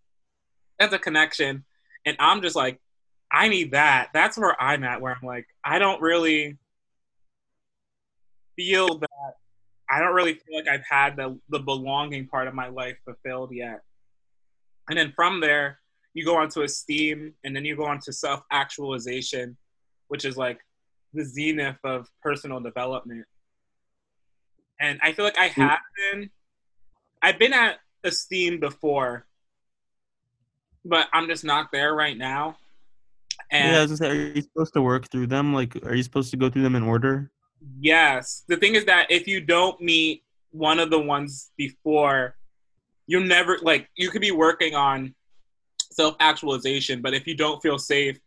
[0.79, 1.65] That's a connection.
[2.07, 2.81] And I'm just like,
[3.31, 4.09] I need that.
[4.15, 6.57] That's where I'm at, where I'm like, I don't really
[8.57, 9.35] feel that,
[9.91, 13.51] I don't really feel like I've had the, the belonging part of my life fulfilled
[13.53, 13.83] yet.
[14.89, 15.81] And then from there,
[16.15, 19.57] you go on to esteem, and then you go on to self actualization,
[20.09, 20.61] which is like
[21.17, 23.27] the zenith of personal development.
[24.81, 25.53] And I feel like I mm.
[25.53, 25.79] have
[26.13, 26.31] been,
[27.23, 29.27] I've been at esteem before,
[30.85, 32.57] but I'm just not there right now.
[33.51, 35.55] And yeah, I was are you supposed to work through them?
[35.55, 37.31] Like, are you supposed to go through them in order?
[37.81, 38.45] Yes.
[38.49, 42.37] The thing is that if you don't meet one of the ones before,
[43.07, 45.15] you never like you could be working on
[45.93, 47.03] self actualization.
[47.03, 48.19] But if you don't feel safe,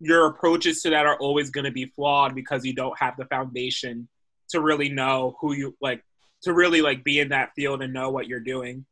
[0.00, 3.24] your approaches to that are always going to be flawed because you don't have the
[3.26, 4.08] foundation
[4.50, 6.04] to really know who you like
[6.42, 8.84] to really like be in that field and know what you're doing.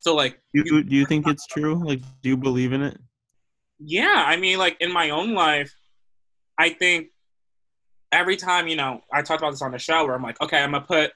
[0.00, 1.82] So like Do you, do you think it's true?
[1.84, 2.98] Like, do you believe in it?
[3.78, 5.72] yeah, I mean like in my own life,
[6.58, 7.08] I think
[8.12, 10.58] every time, you know, I talked about this on the show where I'm like, okay,
[10.58, 11.12] I'm gonna put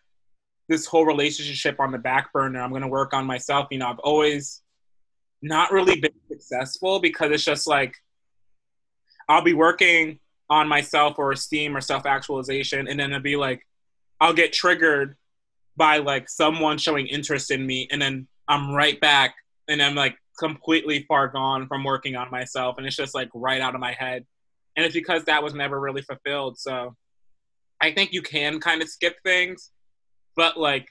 [0.69, 2.61] this whole relationship on the back burner.
[2.61, 3.69] I'm gonna work on myself.
[3.71, 4.63] You know, I've always
[5.43, 7.95] not really been successful because it's just like
[9.31, 10.19] I'll be working
[10.51, 13.65] on myself or esteem or self actualization, and then it'll be like
[14.21, 15.17] I'll get triggered
[15.77, 19.35] by like someone showing interest in me, and then I'm right back,
[19.69, 23.61] and I'm like completely far gone from working on myself, and it's just like right
[23.61, 24.27] out of my head,
[24.77, 26.59] and it's because that was never really fulfilled.
[26.59, 26.97] So
[27.81, 29.71] I think you can kind of skip things,
[30.35, 30.89] but like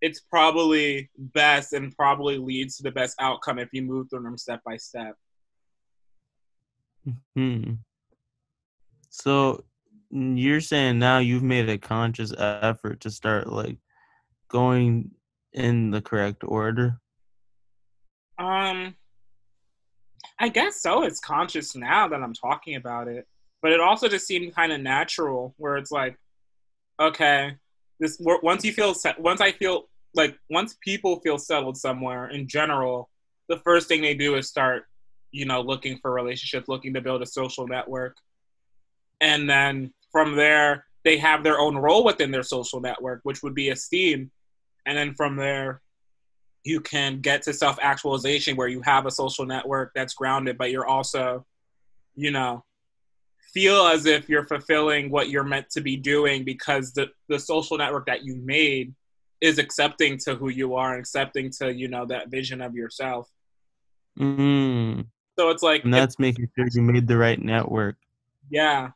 [0.00, 4.38] it's probably best and probably leads to the best outcome if you move through them
[4.38, 5.16] step by step.
[7.36, 7.72] Hmm.
[9.10, 9.64] So
[10.10, 13.78] you're saying now you've made a conscious effort to start like
[14.48, 15.10] going
[15.52, 17.00] in the correct order.
[18.38, 18.94] Um,
[20.38, 21.02] I guess so.
[21.02, 23.26] It's conscious now that I'm talking about it,
[23.62, 26.16] but it also just seemed kind of natural, where it's like,
[27.00, 27.56] okay,
[28.00, 33.10] this once you feel once I feel like once people feel settled somewhere in general,
[33.48, 34.84] the first thing they do is start,
[35.34, 38.16] you know, looking for relationships, looking to build a social network,
[39.20, 43.54] and then from there they have their own role within their social network, which would
[43.54, 44.30] be esteem,
[44.86, 45.82] and then from there
[46.62, 50.70] you can get to self actualization where you have a social network that's grounded, but
[50.70, 51.44] you're also,
[52.14, 52.64] you know,
[53.52, 57.76] feel as if you're fulfilling what you're meant to be doing because the, the social
[57.76, 58.94] network that you made
[59.40, 63.28] is accepting to who you are and accepting to, you know, that vision of yourself.
[64.18, 65.06] Mm.
[65.38, 67.96] So it's like, And that's making sure you made the right network.
[68.50, 68.90] yeah,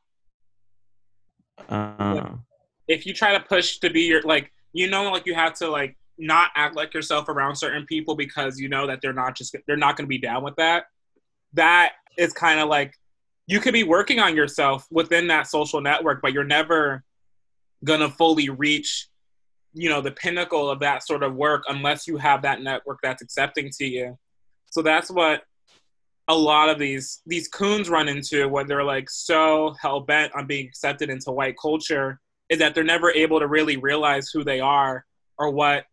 [1.69, 2.37] Uh,
[2.87, 5.69] if you try to push to be your, like, you know, like you have to,
[5.69, 9.55] like, not act like yourself around certain people because you know that they're not just,
[9.67, 10.87] they're not going to be down with that.
[11.55, 12.95] That is kind of like,
[13.47, 17.03] you could be working on yourself within that social network, but you're never
[17.83, 19.09] gonna fully reach,
[19.73, 23.23] you know, the pinnacle of that sort of work unless you have that network that's
[23.23, 24.19] accepting to you.
[24.71, 25.45] So that's what
[26.29, 30.47] a lot of these these coons run into when they're like so hell bent on
[30.47, 34.61] being accepted into white culture is that they're never able to really realize who they
[34.61, 35.05] are
[35.39, 35.85] or what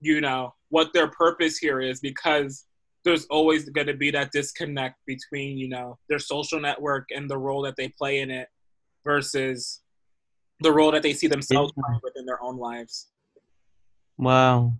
[0.00, 2.66] you know what their purpose here is because
[3.04, 7.38] there's always going to be that disconnect between you know their social network and the
[7.38, 8.48] role that they play in it
[9.04, 9.80] versus
[10.60, 13.08] the role that they see themselves playing within their own lives
[14.16, 14.72] wow.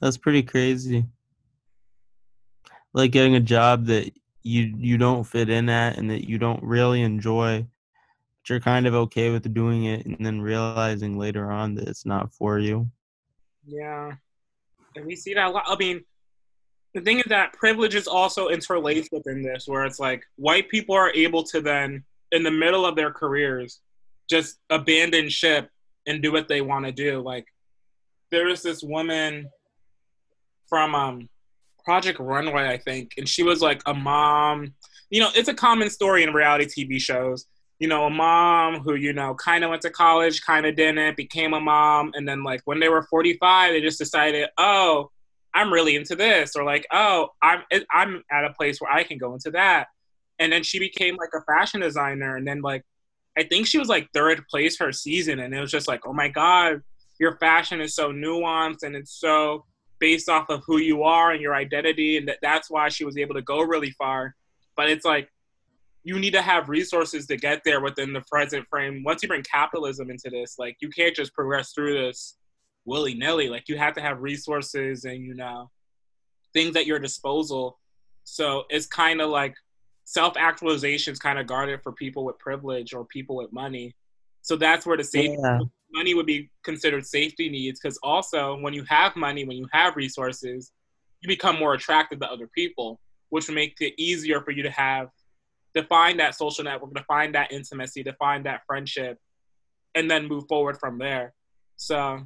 [0.00, 1.06] That's pretty crazy.
[2.94, 6.62] Like getting a job that you you don't fit in at and that you don't
[6.62, 7.66] really enjoy,
[8.42, 12.04] but you're kind of okay with doing it and then realizing later on that it's
[12.04, 12.90] not for you.
[13.66, 14.12] yeah
[14.96, 16.02] and we see that a lot i mean
[16.94, 20.94] the thing is that privilege is also interlaced within this where it's like white people
[20.94, 23.80] are able to then in the middle of their careers
[24.28, 25.70] just abandon ship
[26.06, 27.46] and do what they want to do like
[28.30, 29.48] there is this woman
[30.68, 31.28] from um
[31.84, 34.72] project runway i think and she was like a mom
[35.10, 37.46] you know it's a common story in reality tv shows
[37.78, 41.16] you know a mom who you know kind of went to college kind of didn't
[41.16, 45.10] became a mom and then like when they were 45 they just decided oh
[45.54, 49.18] I'm really into this, or like, oh, I'm I'm at a place where I can
[49.18, 49.88] go into that.
[50.38, 52.84] And then she became like a fashion designer, and then like,
[53.36, 56.12] I think she was like third place her season, and it was just like, oh
[56.12, 56.82] my god,
[57.18, 59.64] your fashion is so nuanced and it's so
[60.02, 63.16] based off of who you are and your identity, and that that's why she was
[63.16, 64.34] able to go really far.
[64.76, 65.28] But it's like,
[66.02, 69.04] you need to have resources to get there within the present frame.
[69.04, 72.36] Once you bring capitalism into this, like, you can't just progress through this
[72.84, 73.48] willy nilly.
[73.48, 75.70] Like you have to have resources and you know
[76.52, 77.78] things at your disposal.
[78.24, 79.54] So it's kind of like
[80.04, 83.94] self actualization is kind of guarded for people with privilege or people with money.
[84.42, 85.60] So that's where the safety Yeah.
[85.92, 89.96] Money would be considered safety needs because also when you have money, when you have
[89.96, 90.72] resources,
[91.20, 93.00] you become more attractive to other people,
[93.30, 95.08] which would make it easier for you to have
[95.74, 99.18] to find that social network, to find that intimacy, to find that friendship,
[99.94, 101.32] and then move forward from there.
[101.76, 102.20] So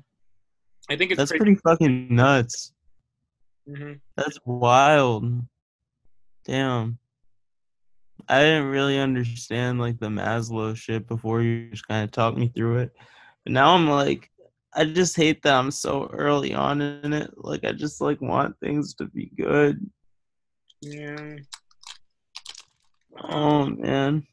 [0.88, 1.44] I think it's That's pretty.
[1.44, 2.72] pretty fucking nuts.
[3.68, 4.00] mhm.
[4.16, 5.24] That's wild.
[6.44, 6.98] Damn.
[8.28, 12.48] I didn't really understand like the Maslow shit before you just kind of talked me
[12.48, 12.96] through it.
[13.46, 14.28] But now I'm like,
[14.74, 17.30] I just hate that I'm so early on in it.
[17.36, 19.88] Like I just like want things to be good.
[20.82, 21.36] Yeah,
[23.22, 24.26] Oh man.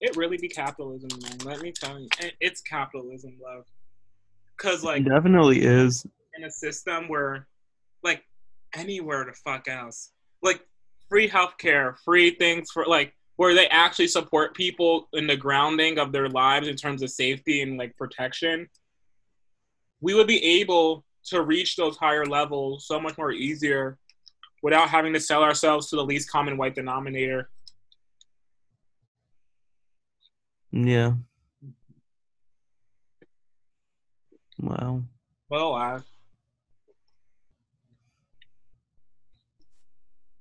[0.00, 1.38] it really be capitalism, man.
[1.44, 2.08] Let me tell you,
[2.40, 3.66] it's capitalism, love.
[4.56, 6.04] Cause like It definitely is.
[6.36, 7.46] in a system where,
[8.02, 8.24] like,
[8.74, 10.10] anywhere the fuck else,
[10.42, 10.60] like
[11.08, 16.12] free healthcare, free things for like where they actually support people in the grounding of
[16.12, 18.68] their lives in terms of safety and like protection,
[20.00, 23.98] we would be able to reach those higher levels so much more easier
[24.62, 27.50] without having to sell ourselves to the least common white denominator.
[30.70, 31.14] Yeah.
[34.60, 35.02] Wow.
[35.48, 35.98] Well, I,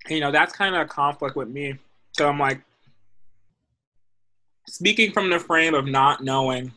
[0.07, 1.79] you know, that's kind of a conflict with me.
[2.15, 2.61] So I'm like,
[4.67, 6.71] speaking from the frame of not knowing,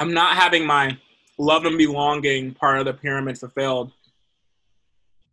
[0.00, 0.96] I'm not having my
[1.38, 3.92] love and belonging part of the pyramid fulfilled.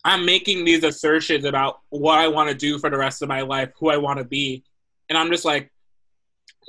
[0.04, 3.42] I'm making these assertions about what I want to do for the rest of my
[3.42, 4.64] life, who I want to be.
[5.10, 5.72] And I'm just like,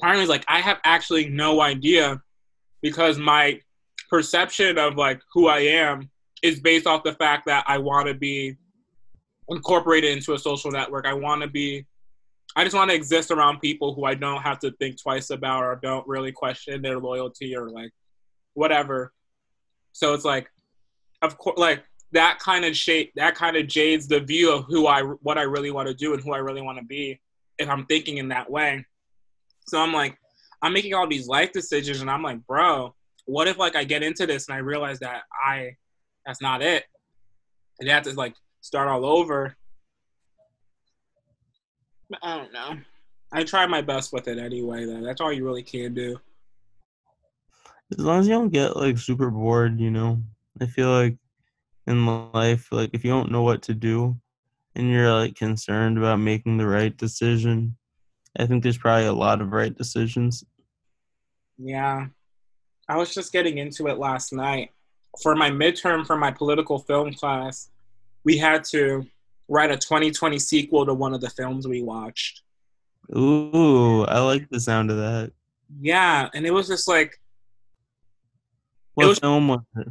[0.00, 2.22] part of me is like, I have actually no idea
[2.81, 3.61] because my
[4.09, 6.11] perception of like who I am
[6.42, 8.57] is based off the fact that I want to be
[9.48, 11.07] incorporated into a social network.
[11.07, 11.85] I want to be,
[12.57, 15.62] I just want to exist around people who I don't have to think twice about
[15.62, 17.92] or don't really question their loyalty or like
[18.55, 19.12] whatever.
[19.92, 20.49] So it's like,
[21.21, 24.87] of course, like that kind of shape, that kind of jades the view of who
[24.87, 27.21] I, what I really want to do and who I really want to be
[27.59, 28.87] if I'm thinking in that way.
[29.69, 30.16] So I'm like,
[30.62, 32.95] I'm making all these life decisions and I'm like, bro,
[33.27, 35.77] what if like I get into this and I realize that I
[36.25, 36.85] that's not it.
[37.79, 39.57] And I have to like start all over.
[42.23, 42.77] I don't know.
[43.33, 45.03] I try my best with it anyway though.
[45.03, 46.19] That's all you really can do.
[47.92, 50.23] As long as you don't get like super bored, you know.
[50.61, 51.16] I feel like
[51.87, 54.16] in life, like if you don't know what to do
[54.75, 57.77] and you're like concerned about making the right decision,
[58.38, 60.45] I think there's probably a lot of right decisions.
[61.59, 62.07] Yeah.
[62.88, 64.71] I was just getting into it last night.
[65.23, 67.71] For my midterm for my political film class,
[68.25, 69.07] we had to
[69.49, 72.43] write a 2020 sequel to one of the films we watched.
[73.17, 75.33] Ooh, I like the sound of that.
[75.81, 77.21] Yeah, and it was just like
[78.95, 79.89] What was- film was it?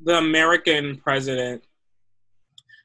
[0.00, 1.64] the American president.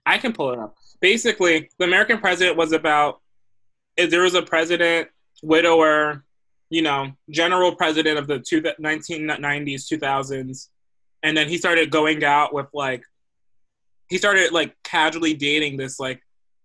[0.05, 0.75] I can pull it up.
[0.99, 3.21] Basically, the American president was about
[3.97, 5.09] if there was a president,
[5.43, 6.23] widower,
[6.69, 10.69] you know, general president of the two, 1990s, 2000s,
[11.23, 13.03] and then he started going out with like,
[14.11, 16.21] he started like casually dating this like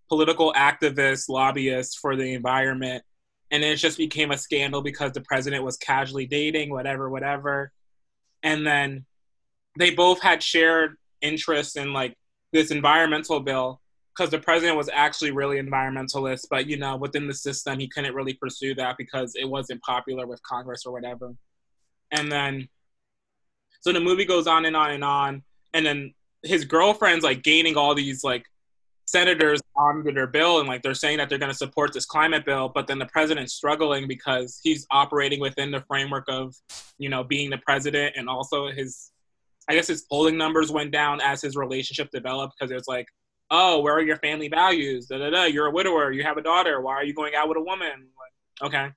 [0.09, 3.05] political activist, lobbyist for the environment.
[3.53, 7.71] And then it just became a scandal because the president was casually dating, whatever, whatever.
[8.43, 9.07] And then
[9.79, 12.19] they both had shared interests in like
[12.53, 13.81] this environmental bill
[14.17, 18.15] because the president was actually really environmentalist, but you know, within the system, he couldn't
[18.15, 21.33] really pursue that because it wasn't popular with Congress or whatever.
[22.11, 22.69] And then,
[23.83, 26.15] so the movie goes on and on and on, and then
[26.47, 28.45] his girlfriend's like gaining all these like
[29.07, 32.45] senators on their bill, and like they're saying that they're going to support this climate
[32.45, 36.55] bill, but then the president's struggling because he's operating within the framework of,
[36.99, 39.11] you know, being the president, and also his,
[39.69, 43.07] I guess his polling numbers went down as his relationship developed because it was like
[43.51, 45.07] oh, where are your family values?
[45.07, 45.45] Da da da.
[45.45, 46.13] You're a widower.
[46.13, 46.81] You have a daughter.
[46.81, 48.09] Why are you going out with a woman?
[48.19, 48.89] Like, okay.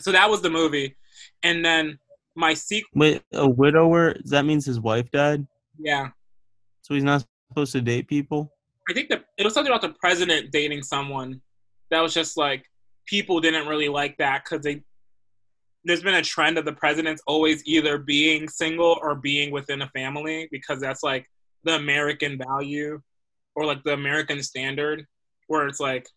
[0.00, 0.96] So that was the movie,
[1.42, 1.98] and then
[2.36, 2.90] my sequel.
[2.94, 4.14] Wait, a widower?
[4.26, 5.46] That means his wife died,
[5.78, 6.10] Yeah,
[6.88, 8.52] so he's not supposed to date people.
[8.88, 11.40] I think that it was something about the president dating someone
[11.90, 12.64] that was just like
[13.06, 14.82] people didn't really like that because they.
[15.84, 19.88] There's been a trend of the presidents always either being single or being within a
[19.90, 21.30] family because that's like
[21.64, 23.00] the American value
[23.54, 25.06] or like the American standard,
[25.46, 26.08] where it's like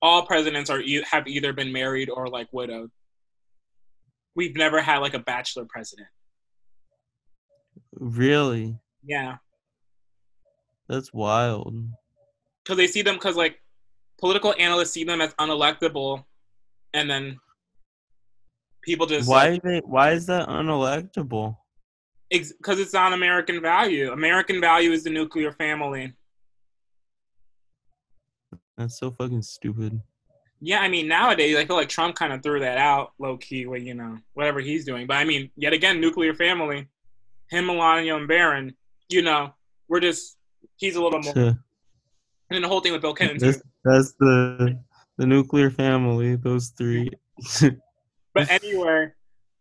[0.00, 2.90] all presidents are have either been married or like widowed.
[4.34, 6.08] We've never had like a bachelor president.
[7.92, 8.78] Really?
[9.06, 9.36] Yeah,
[10.88, 11.74] That's wild.
[12.64, 13.62] because they see them because like
[14.18, 16.24] political analysts see them as unelectable,
[16.92, 17.38] and then
[18.82, 19.50] people just Why?
[19.50, 21.56] like, they, why is that unelectable?
[22.28, 24.10] because it's on American value.
[24.10, 26.12] American value is the nuclear family.
[28.76, 30.00] That's so fucking stupid.
[30.60, 33.66] Yeah, I mean nowadays I feel like Trump kind of threw that out low key
[33.66, 35.06] with you know whatever he's doing.
[35.06, 36.88] But I mean, yet again, nuclear family,
[37.50, 38.74] him, Melania, and Barron.
[39.08, 39.54] You know,
[39.88, 40.36] we're just
[40.76, 41.32] he's a little more.
[41.34, 41.40] Tuh.
[41.48, 41.58] And
[42.50, 43.38] then the whole thing with Bill Clinton.
[43.38, 44.78] That's, that's the
[45.18, 46.36] the nuclear family.
[46.36, 47.10] Those three.
[48.34, 49.10] But anyway,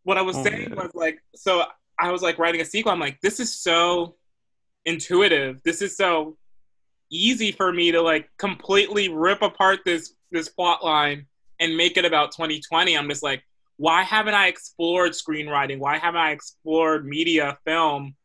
[0.03, 0.75] what I was Oh, saying yeah.
[0.83, 1.63] was like, so
[1.97, 2.91] I was like writing a sequel.
[2.91, 4.17] I'm like, this is so
[4.85, 5.61] intuitive.
[5.63, 6.37] This is so
[7.09, 11.25] easy for me to like completely rip apart this this plot line
[11.61, 12.97] and make it about 2020.
[12.97, 13.43] I'm just like,
[13.77, 15.79] why haven't I explored screenwriting?
[15.79, 18.15] Why haven't I explored media, film?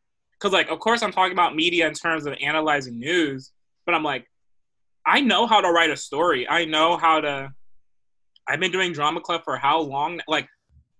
[0.41, 3.53] Because like, of course, I'm talking about media in terms of analyzing news,
[3.84, 4.26] but I'm like,
[5.05, 6.49] I know how to write a story.
[6.49, 7.53] I know how to.
[8.49, 10.20] I've been doing drama club for how long?
[10.26, 10.49] Like,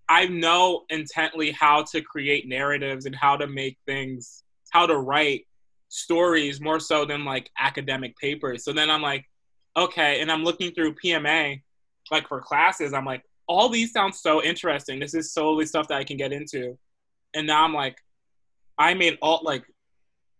[0.07, 5.45] I know intently how to create narratives and how to make things, how to write
[5.89, 8.63] stories more so than like academic papers.
[8.63, 9.25] So then I'm like,
[9.75, 11.61] okay, and I'm looking through PMA,
[12.11, 12.93] like for classes.
[12.93, 14.99] I'm like, all these sound so interesting.
[14.99, 16.77] This is solely stuff that I can get into.
[17.33, 17.97] And now I'm like,
[18.81, 19.63] I made all like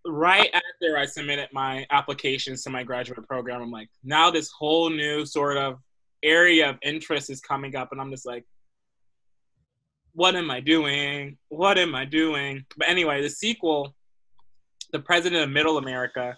[0.03, 4.89] right after I submitted my applications to my graduate program, I'm like, now this whole
[4.89, 5.77] new sort of
[6.23, 8.43] area of interest is coming up, and I'm just like,
[10.13, 11.37] what am I doing?
[11.49, 12.65] What am I doing?
[12.77, 13.95] But anyway, the sequel,
[14.91, 16.35] The President of Middle America,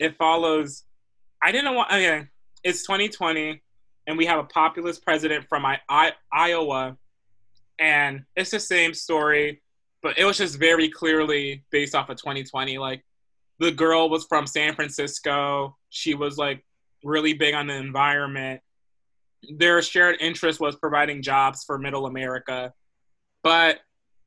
[0.00, 0.82] it follows.
[1.40, 1.92] I didn't want.
[1.92, 2.26] Okay,
[2.64, 3.62] it's 2020,
[4.08, 6.96] and we have a populist president from I, I, Iowa,
[7.78, 9.62] and it's the same story
[10.06, 12.78] but it was just very clearly based off of 2020.
[12.78, 13.04] Like
[13.58, 15.76] the girl was from San Francisco.
[15.90, 16.64] She was like
[17.02, 18.60] really big on the environment.
[19.56, 22.72] Their shared interest was providing jobs for middle America.
[23.42, 23.80] But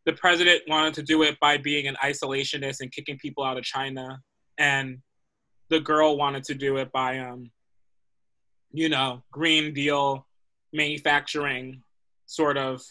[0.05, 3.63] the president wanted to do it by being an isolationist and kicking people out of
[3.63, 4.19] China.
[4.57, 4.97] And
[5.69, 7.51] the girl wanted to do it by um
[8.73, 10.27] you know, Green Deal
[10.73, 11.83] manufacturing
[12.25, 12.81] sort of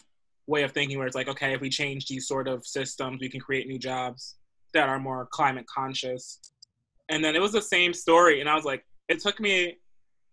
[0.49, 3.29] way of thinking where it's like, okay, if we change these sort of systems, we
[3.29, 4.35] can create new jobs
[4.73, 6.39] that are more climate conscious.
[7.09, 9.77] And then it was the same story, and I was like, it took me,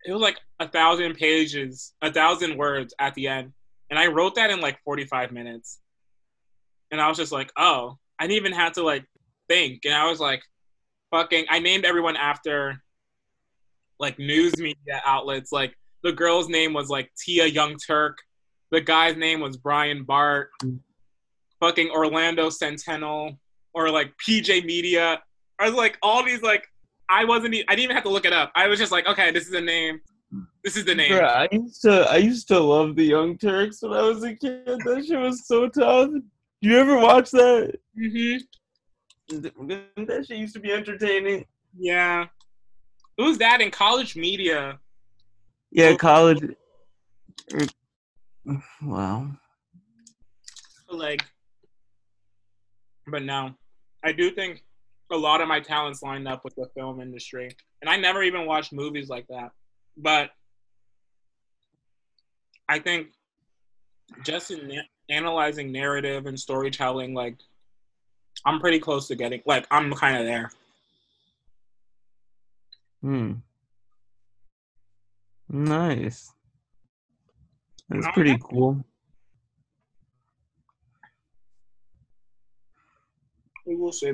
[0.05, 3.53] it was like a thousand pages, a thousand words at the end,
[3.89, 5.79] and I wrote that in like 45 minutes.
[6.91, 9.05] And I was just like, oh, I didn't even have to like
[9.47, 10.41] think, and I was like,
[11.11, 12.81] fucking, I named everyone after
[13.99, 15.51] like news media outlets.
[15.51, 18.17] Like the girl's name was like Tia Young Turk
[18.71, 20.49] the guy's name was Brian Bart,
[21.59, 23.39] fucking Orlando Sentinel,
[23.73, 25.21] or like PJ Media.
[25.59, 26.67] I was like, all these like,
[27.09, 27.55] I wasn't.
[27.55, 28.51] I didn't even have to look it up.
[28.55, 30.01] I was just like, okay, this is a name.
[30.63, 31.11] This is the name.
[31.11, 34.35] Bruh, I used to I used to love the Young Turks when I was a
[34.35, 34.65] kid.
[34.65, 36.09] That shit was so tough.
[36.09, 37.79] Do you ever watch that?
[37.97, 38.37] Mm-hmm.
[40.05, 41.45] That shit used to be entertaining.
[41.77, 42.25] Yeah.
[43.17, 44.79] Who's that in college media?
[45.71, 46.55] Yeah, college.
[48.81, 49.27] Wow.
[50.89, 51.25] Like,
[53.07, 53.53] but no,
[54.03, 54.63] I do think
[55.11, 58.45] a lot of my talents lined up with the film industry, and I never even
[58.45, 59.51] watched movies like that.
[59.97, 60.31] But
[62.69, 63.07] I think
[64.23, 67.37] just in na- analyzing narrative and storytelling, like
[68.45, 70.51] I'm pretty close to getting, like I'm kind of there.
[73.01, 73.33] Hmm.
[75.49, 76.31] Nice.
[77.89, 78.83] That's pretty cool.
[83.65, 84.13] We will see.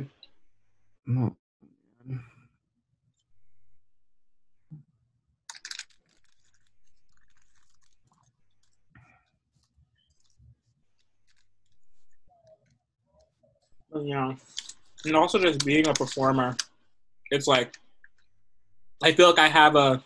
[13.94, 14.34] Oh, Yeah.
[15.06, 16.56] And also just being a performer,
[17.32, 17.78] it's like
[19.04, 20.04] I feel like I have a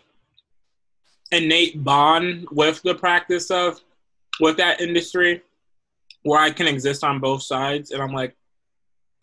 [1.32, 3.82] innate bond with the practice of
[4.39, 5.41] with that industry
[6.23, 8.36] where I can exist on both sides and I'm like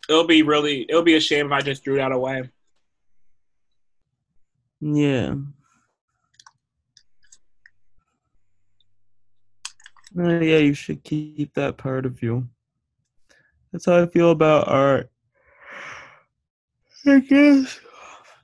[0.09, 2.49] it'll be really it'll be a shame if I just threw that away.
[4.81, 5.35] Yeah.
[10.17, 12.47] Yeah, you should keep that part of you.
[13.71, 15.11] That's how I feel about art.
[17.05, 17.79] I guess.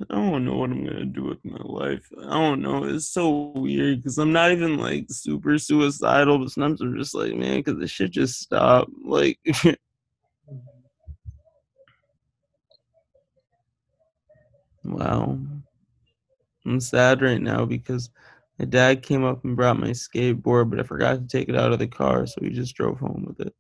[0.10, 2.08] I don't know what I'm gonna do with my life.
[2.20, 2.84] I don't know.
[2.84, 7.34] It's so weird because I'm not even like super suicidal, but sometimes I'm just like,
[7.34, 8.92] man, because the shit just stopped.
[9.04, 9.40] Like,
[14.84, 15.38] wow.
[16.66, 18.10] I'm sad right now because
[18.60, 21.74] my dad came up and brought my skateboard, but I forgot to take it out
[21.74, 23.54] of the car, so he just drove home with it.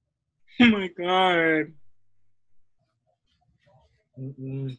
[0.59, 1.73] Oh my god.
[4.19, 4.77] Mm-mm.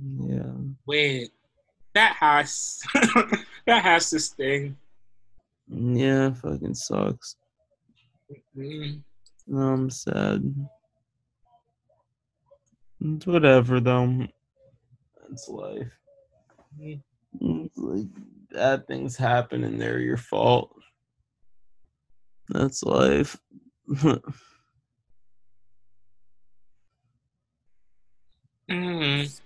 [0.00, 0.52] Yeah.
[0.86, 1.30] Wait.
[1.94, 2.80] That has
[3.66, 4.76] that has to sting.
[5.68, 7.36] Yeah, fucking sucks.
[8.56, 9.02] Mm.
[9.46, 10.54] No, I'm sad.
[13.00, 14.26] It's whatever though.
[15.30, 15.92] It's life.
[16.80, 17.00] Mm.
[17.40, 18.06] It's like
[18.52, 20.70] bad things happen and they're your fault.
[22.48, 23.38] That's life.
[28.70, 29.40] Mm.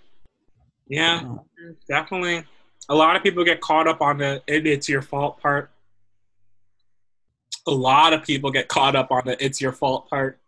[0.93, 1.37] Yeah,
[1.89, 2.45] Definitely.
[2.91, 5.71] A lot of people get caught up on the it, it's your fault part.
[7.67, 10.39] A lot of people get caught up on the it's your fault part.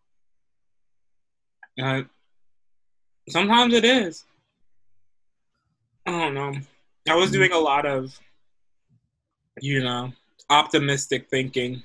[1.81, 2.03] Uh,
[3.31, 4.25] sometimes it is.
[6.05, 6.55] I don't know.
[7.09, 8.19] I was doing a lot of,
[9.63, 10.13] you know,
[10.51, 11.83] optimistic thinking.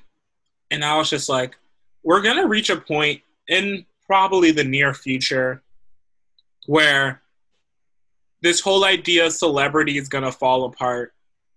[0.69, 1.55] And I was just like,
[2.03, 5.63] we're going to reach a point in probably the near future
[6.65, 7.21] where
[8.41, 11.13] this whole idea of celebrity is going to fall apart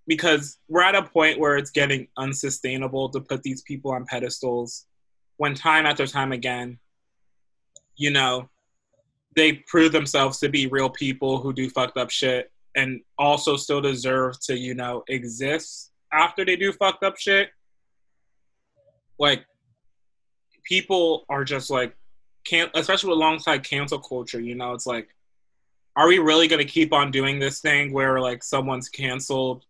[0.06, 4.86] because we're at a point where it's getting unsustainable to put these people on pedestals
[5.36, 6.78] when time after time again,
[7.96, 8.48] you know,
[9.36, 13.80] they prove themselves to be real people who do fucked up shit and also still
[13.80, 17.50] deserve to, you know, exist after they do fucked up shit.
[19.18, 19.44] Like,
[20.64, 21.96] people are just like,
[22.44, 25.08] can't, especially alongside cancel culture, you know, it's like,
[25.96, 29.64] are we really going to keep on doing this thing where like someone's canceled?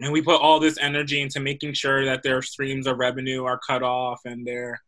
[0.00, 3.60] And we put all this energy into making sure that their streams of revenue are
[3.66, 4.80] cut off and they're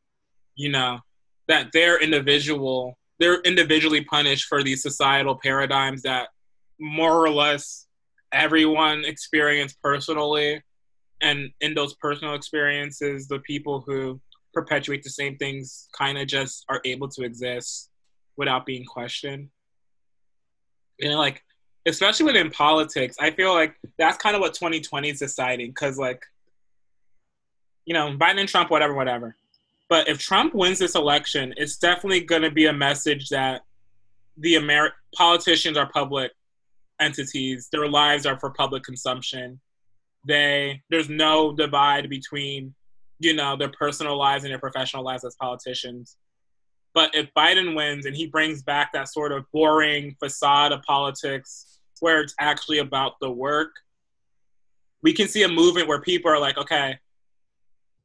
[0.54, 1.00] you know
[1.48, 6.28] that they're individual they're individually punished for these societal paradigms that
[6.78, 7.86] more or less
[8.32, 10.62] everyone experienced personally.
[11.20, 14.20] And in those personal experiences the people who
[14.54, 17.90] perpetuate the same things kind of just are able to exist
[18.36, 19.48] without being questioned
[21.02, 21.42] you know like
[21.86, 26.22] especially within politics i feel like that's kind of what 2020 is deciding because like
[27.84, 29.34] you know biden and trump whatever whatever.
[29.88, 33.62] But if trump wins this election it's definitely going to be a message that
[34.38, 36.32] the Ameri- politicians are public
[37.00, 39.60] entities their lives are for public consumption.
[40.26, 42.74] They there's no divide between
[43.18, 46.16] you know their personal lives and their professional lives as politicians
[46.94, 51.78] but if Biden wins and he brings back that sort of boring facade of politics
[52.00, 53.70] where it's actually about the work,
[55.02, 56.98] we can see a movement where people are like, okay,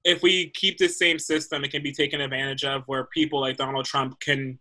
[0.04, 3.58] if we keep this same system, it can be taken advantage of where people like
[3.58, 4.58] Donald Trump can,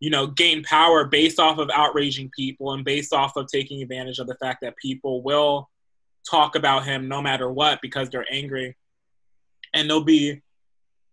[0.00, 4.18] you know, gain power based off of outraging people and based off of taking advantage
[4.18, 5.70] of the fact that people will
[6.28, 8.76] talk about him no matter what because they're angry.
[9.72, 10.42] And they'll be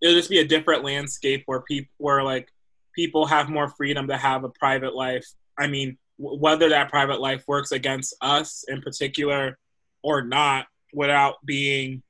[0.01, 2.49] it'll just be a different landscape where people where like
[2.95, 5.25] people have more freedom to have a private life.
[5.57, 9.57] I mean, w- whether that private life works against us in particular
[10.03, 12.01] or not, without being,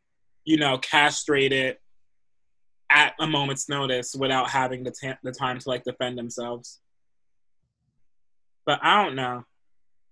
[0.46, 1.78] you know, castrated
[2.90, 6.80] at a moment's notice without having the, the time to like defend themselves.
[8.66, 9.44] But I don't know.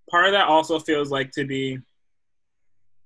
[0.09, 1.79] Part of that also feels like to be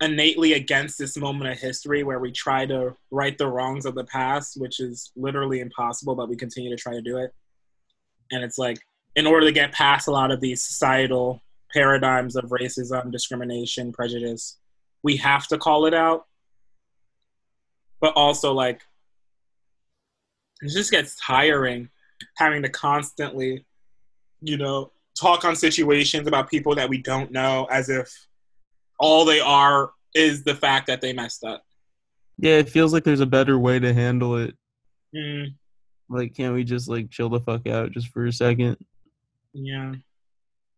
[0.02, 4.06] innately against this moment of history where we try to right the wrongs of the
[4.06, 7.34] past, which is literally impossible, but we continue to try to do it.
[8.32, 8.80] And it's like,
[9.16, 11.42] in order to get past a lot of these societal
[11.74, 14.58] paradigms of racism, discrimination, prejudice,
[15.04, 16.26] we have to call it out.
[18.00, 18.82] But also, like,
[20.62, 21.90] it just gets tiring
[22.38, 23.66] having to constantly,
[24.42, 28.28] you know, talk on situations about people that we don't know as if
[29.00, 31.64] all they are is the fact that they messed up.
[32.38, 34.56] Yeah, it feels like there's a better way to handle it.
[35.16, 35.56] Mm,
[36.10, 38.78] Like, can't we just like chill the fuck out just for a second?
[39.54, 39.94] yeah.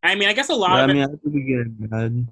[0.04, 1.76] I mean, I guess a lot Yeah, I of it, mean, I do be getting
[1.80, 2.28] mad.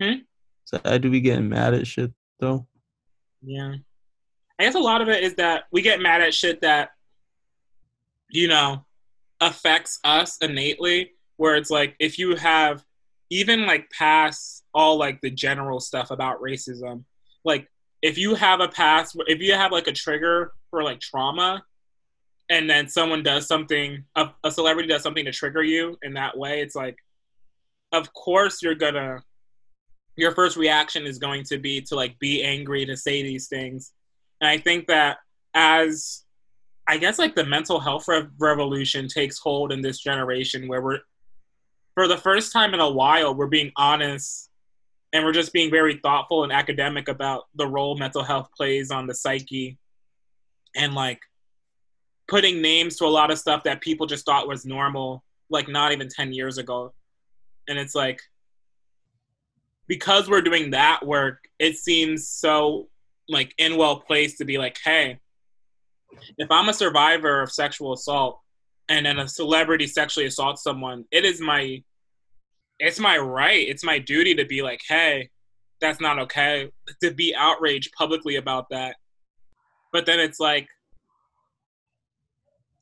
[0.00, 0.18] Hmm?
[0.64, 2.66] So I do be getting mad at shit though.
[3.42, 3.74] yeah.
[4.58, 6.90] I guess a lot of it is that we get mad at shit that,
[8.30, 8.84] you know,
[9.40, 11.12] affects us innately.
[11.36, 12.84] Where it's like, if you have
[13.30, 17.04] even like past all like the general stuff about racism,
[17.44, 17.68] like
[18.02, 21.62] if you have a past, if you have like a trigger for like trauma,
[22.50, 26.36] and then someone does something, a, a celebrity does something to trigger you in that
[26.36, 26.96] way, it's like,
[27.92, 29.22] of course you're gonna,
[30.16, 33.92] your first reaction is going to be to like be angry to say these things,
[34.40, 35.18] and I think that
[35.54, 36.24] as
[36.88, 40.98] I guess like the mental health rev- revolution takes hold in this generation where we're
[41.94, 44.50] for the first time in a while we're being honest
[45.12, 49.06] and we're just being very thoughtful and academic about the role mental health plays on
[49.06, 49.78] the psyche
[50.76, 51.20] and like
[52.28, 55.92] putting names to a lot of stuff that people just thought was normal like not
[55.92, 56.94] even 10 years ago.
[57.68, 58.20] And it's like
[59.86, 62.88] because we're doing that work it seems so
[63.28, 65.18] like in well placed to be like hey
[66.38, 68.40] if i'm a survivor of sexual assault
[68.88, 71.82] and then a celebrity sexually assaults someone it is my
[72.82, 75.28] it's my right it's my duty to be like hey
[75.80, 76.70] that's not okay
[77.02, 78.96] to be outraged publicly about that.
[79.92, 80.68] But then it's like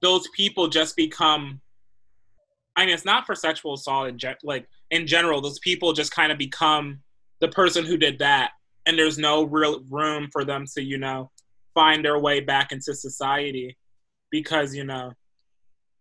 [0.03, 1.61] those people just become
[2.77, 6.13] i mean it's not for sexual assault in gen- like in general, those people just
[6.13, 7.01] kind of become
[7.41, 8.51] the person who did that,
[8.87, 11.31] and there's no real room for them to, you know,
[11.75, 13.77] find their way back into society
[14.31, 15.13] because, you know,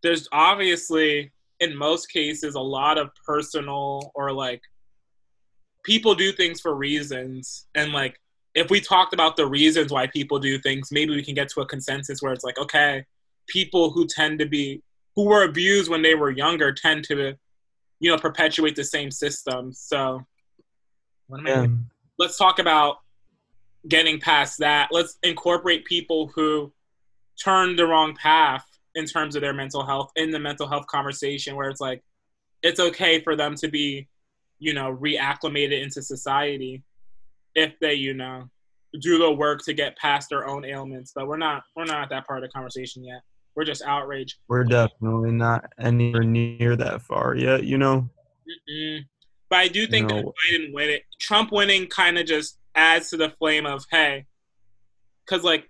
[0.02, 4.62] there's obviously in most cases a lot of personal or like
[5.84, 7.68] people do things for reasons.
[7.76, 8.20] And like
[8.56, 11.62] if we talked about the reasons why people do things maybe we can get to
[11.62, 13.06] a consensus where it's like okay
[13.48, 14.82] people who tend to be
[15.16, 17.36] who were abused when they were younger tend to
[18.00, 19.74] you know perpetuate the same system.
[19.74, 20.26] So
[21.46, 21.68] Yeah.
[22.18, 22.98] let's talk about
[23.88, 24.90] getting past that.
[24.92, 26.74] Let's incorporate people who
[27.44, 31.56] turned the wrong path in terms of their mental health in the mental health conversation
[31.56, 32.02] where it's like
[32.64, 34.08] it's okay for them to be
[34.60, 36.84] you know reacclimated into society
[37.56, 38.50] if they you know
[39.02, 42.10] do the work to get past their own ailments but we're not we're not at
[42.10, 43.22] that part of the conversation yet
[43.56, 48.10] we're just outraged We're definitely not anywhere near that far yet, you know?
[48.70, 49.02] Mm-mm.
[49.50, 50.34] but i do think that No.
[50.52, 54.26] biden win it trump winning kind of just adds to the flame of hey
[55.26, 55.70] because like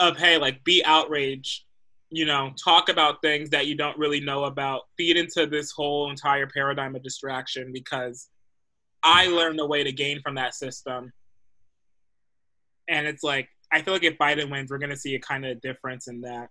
[0.00, 1.64] of hey like be outraged
[2.12, 6.10] you know talk about things that you don't really know about feed into this whole
[6.10, 8.28] entire paradigm of distraction because
[9.02, 11.10] i learned the way to gain from that system
[12.88, 15.46] and it's like i feel like if biden wins we're going to see a kind
[15.46, 16.48] of difference in that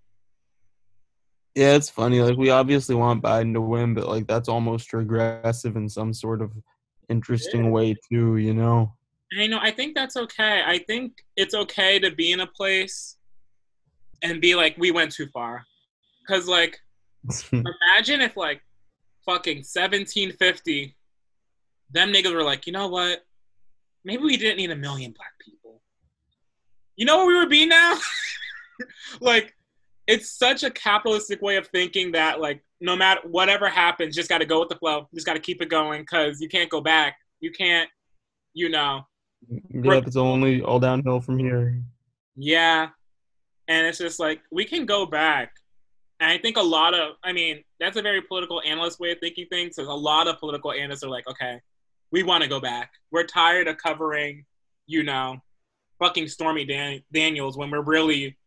[1.53, 2.21] Yeah, it's funny.
[2.21, 6.41] Like we obviously want Biden to win, but like that's almost regressive in some sort
[6.41, 6.51] of
[7.09, 7.71] interesting Yeah.
[7.71, 8.95] way too, you know?
[9.37, 9.59] I know.
[9.61, 10.63] I think that's okay.
[10.65, 13.17] I think it's okay to be in a place
[14.21, 15.65] and be like, we went too far.
[16.21, 16.79] Because, like,
[17.51, 18.61] imagine if, like,
[19.25, 20.95] fucking 1750,
[21.91, 23.25] them niggas were like, you know what?
[24.03, 25.81] Maybe we didn't need a million black people.
[26.95, 27.97] You know where we would be now?
[29.21, 29.55] like,
[30.07, 34.39] it's such a capitalistic way of thinking that, like, no matter whatever happens, just got
[34.39, 35.07] to go with the flow.
[35.13, 37.17] Just got to keep it going because you can't go back.
[37.39, 37.89] You can't,
[38.53, 39.05] you know,
[39.69, 41.81] yep, it's only all downhill from here.
[42.35, 42.89] Yeah.
[43.71, 45.53] And it's just like we can go back.
[46.19, 49.19] And I think a lot of I mean, that's a very political analyst way of
[49.19, 49.77] thinking things.
[49.77, 51.61] Because a lot of political analysts are like, okay,
[52.11, 52.91] we want to go back.
[53.11, 54.43] We're tired of covering,
[54.87, 55.37] you know,
[55.99, 58.37] fucking Stormy Dan- Daniels when we're really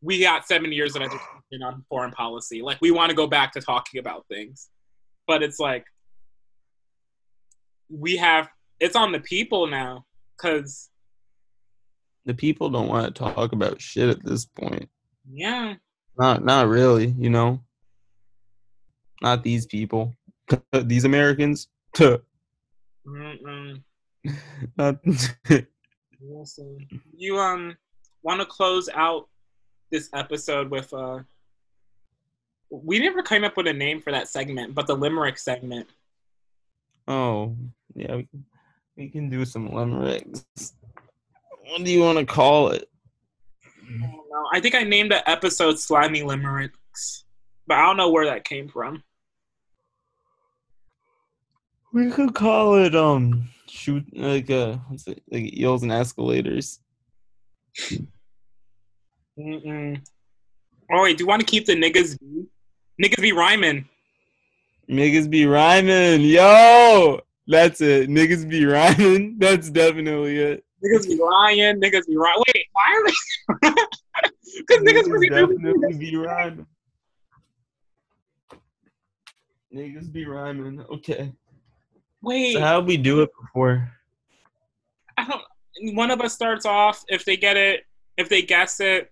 [0.00, 2.62] we got seven years of education on foreign policy.
[2.62, 4.70] Like we want to go back to talking about things.
[5.26, 5.84] But it's like
[7.90, 8.48] we have
[8.80, 10.06] it's on the people now
[10.38, 10.88] because
[12.26, 14.88] The people don't want to talk about shit at this point.
[15.30, 15.74] yeah
[16.18, 17.60] Not not really, you know?
[19.22, 20.14] Not these people.
[20.72, 21.68] these Americans.
[24.76, 24.98] Not
[27.16, 27.76] you um
[28.22, 29.28] want to close out
[29.90, 31.20] this episode with uh
[32.70, 35.88] we never came up with a name for that segment, but the limerick segment.
[37.08, 37.56] Oh,
[37.94, 38.44] yeah, we can,
[38.96, 40.44] we can do some limericks.
[41.70, 42.90] What do you want to call it?
[43.88, 44.58] I.
[44.58, 47.24] I think I named the episode "Slimy Limericks,"
[47.68, 49.04] but I don't know where that came from.
[51.92, 56.80] We could call it um shoot like uh what's it like eels and escalators.
[59.38, 60.00] Mm-mm.
[60.92, 62.18] Oh wait, do you want to keep the niggas?
[62.18, 62.46] Be?
[63.00, 63.88] Niggas be rhyming.
[64.88, 67.20] Niggas be rhyming, yo.
[67.46, 68.08] That's it.
[68.08, 69.36] Niggas be rhyming.
[69.38, 70.64] That's definitely it.
[70.84, 71.80] Niggas be lying.
[71.80, 72.36] Niggas be right.
[72.48, 73.82] Wait, why are they?
[74.58, 75.46] Because niggas really do.
[75.46, 76.66] definitely be rhyming.
[79.72, 80.84] Niggas be rhyming.
[80.90, 81.32] Okay.
[82.22, 83.90] Wait, So how we do it before?
[85.16, 85.96] I don't.
[85.96, 87.04] One of us starts off.
[87.08, 87.84] If they get it,
[88.16, 89.10] if they guess it,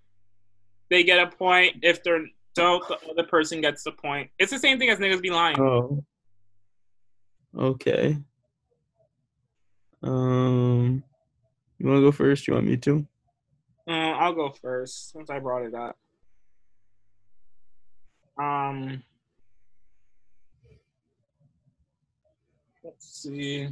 [0.91, 1.77] they get a point.
[1.83, 2.19] If they
[2.55, 4.31] don't, the other person gets the point.
[4.39, 5.59] It's the same thing as niggas be lying.
[5.61, 6.05] Oh.
[7.57, 8.19] Okay.
[10.03, 11.03] Um,
[11.79, 12.47] you want to go first?
[12.47, 13.07] You want me to?
[13.87, 15.97] Uh, I'll go first since I brought it up.
[18.39, 19.03] Um,
[22.85, 23.69] let's see.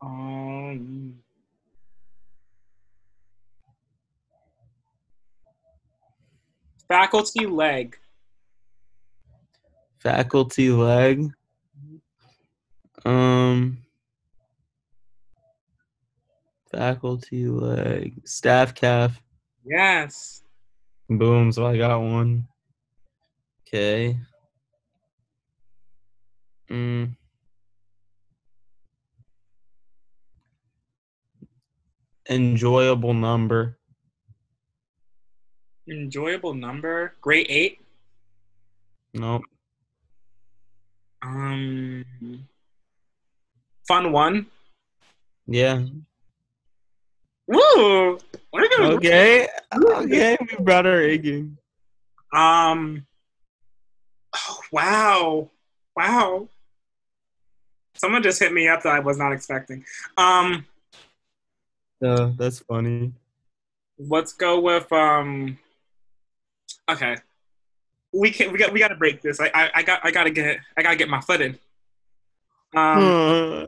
[0.00, 1.16] Um,
[6.88, 7.98] faculty leg.
[10.06, 11.32] Faculty leg.
[13.04, 13.78] Um.
[16.70, 18.20] Faculty leg.
[18.24, 19.20] Staff calf.
[19.64, 20.44] Yes.
[21.10, 21.50] Boom.
[21.50, 22.46] So I got one.
[23.66, 24.16] Okay.
[26.70, 27.16] Mm.
[32.30, 33.76] Enjoyable number.
[35.90, 37.16] Enjoyable number.
[37.20, 37.80] Grade eight.
[39.12, 39.42] Nope.
[41.22, 42.04] Um.
[43.88, 44.46] Fun one.
[45.46, 45.84] Yeah.
[47.46, 48.18] Woo!
[48.52, 49.46] Okay.
[49.72, 50.36] Okay.
[50.40, 51.58] We brought our A game.
[52.32, 53.06] Um.
[54.34, 55.50] Oh, wow.
[55.96, 56.48] Wow.
[57.94, 59.84] Someone just hit me up that I was not expecting.
[60.16, 60.66] Um.
[62.04, 63.12] Uh, that's funny.
[63.98, 65.58] Let's go with um.
[66.88, 67.16] Okay.
[68.16, 68.50] We can.
[68.50, 68.72] We got.
[68.72, 69.40] We got to break this.
[69.40, 69.50] I.
[69.54, 70.00] I, I got.
[70.02, 70.58] I gotta get.
[70.76, 71.58] I gotta get my foot in.
[72.74, 73.02] Um.
[73.02, 73.66] Uh,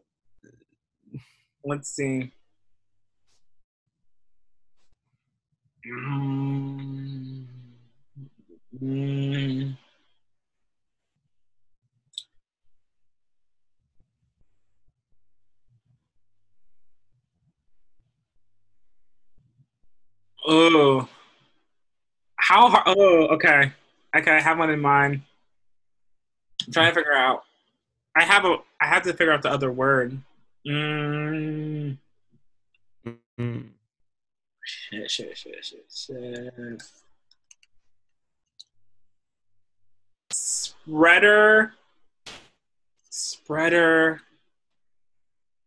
[1.64, 2.32] Let's see.
[5.86, 7.44] Mm.
[8.82, 9.76] Mm.
[20.46, 21.08] Oh.
[22.36, 22.84] How hard?
[22.86, 23.72] Oh, okay.
[24.16, 25.22] Okay, I have one in mind.
[26.66, 27.44] I'm trying to figure out.
[28.16, 28.56] I have a.
[28.80, 30.18] I have to figure out the other word.
[30.66, 31.96] Mm.
[33.38, 33.64] mm,
[34.64, 36.82] Shit, shit, shit, shit, shit.
[40.32, 41.72] Spreader.
[43.10, 44.20] Spreader.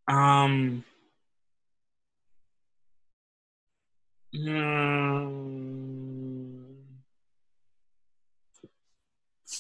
[0.08, 0.84] Um.
[4.36, 6.64] mm,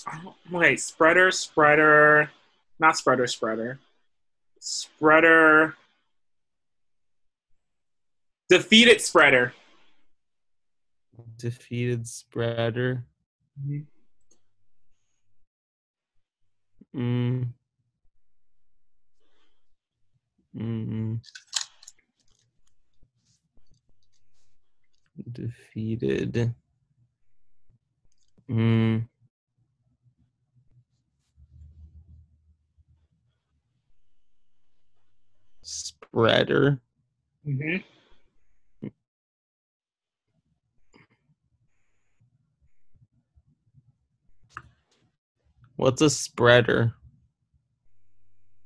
[0.07, 2.29] I don't- Wait, spreader, spreader,
[2.77, 3.79] not spreader, spreader,
[4.59, 5.75] spreader,
[8.49, 9.53] defeated spreader.
[11.37, 13.05] defeated spreader.
[16.93, 17.47] Mm.
[20.53, 21.21] Mm.
[25.31, 26.53] Defeated.
[28.49, 29.07] Mm.
[36.11, 36.81] Spreader.
[37.47, 38.87] Mm-hmm.
[45.77, 46.93] What's a spreader?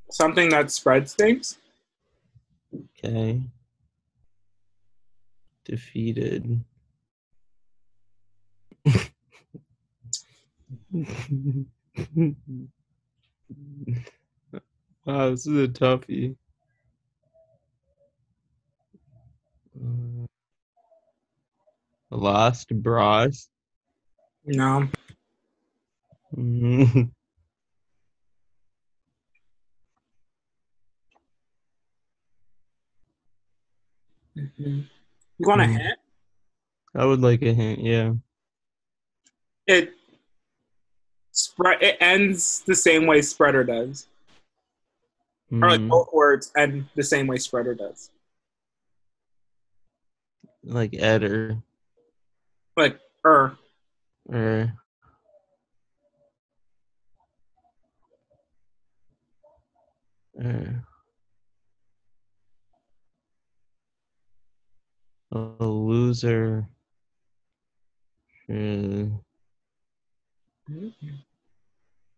[0.09, 1.59] Something that spreads things.
[2.97, 3.43] Okay.
[5.65, 6.63] Defeated.
[15.05, 16.35] wow, this is a toughie.
[19.75, 20.25] Uh,
[22.11, 23.49] Lost bras.
[24.45, 24.87] No.
[26.35, 27.11] Mm.
[34.37, 34.81] Mm-hmm.
[35.37, 35.79] You want a Mhm.
[35.79, 35.99] hint?
[36.93, 38.13] I would like a hint, yeah.
[39.65, 39.93] It
[41.31, 41.81] spread.
[41.81, 44.07] It ends the same way spreader does,
[45.51, 48.09] or like Mm, both words end the same way spreader does.
[50.65, 51.61] Like Eder
[52.75, 53.57] Like er.
[54.27, 54.73] or
[60.43, 60.67] uh,
[65.31, 66.67] a loser.
[68.49, 69.05] Uh,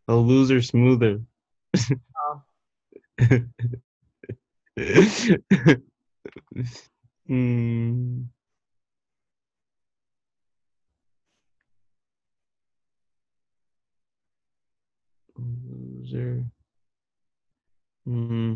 [0.08, 1.22] a loser smoother.
[2.18, 2.42] Oh.
[7.28, 8.22] Hmm.
[15.38, 16.44] Loser.
[18.06, 18.56] Hmm.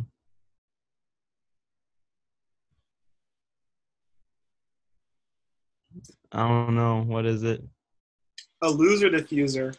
[6.32, 7.04] I don't know.
[7.06, 7.62] What is it?
[8.62, 9.76] A loser diffuser.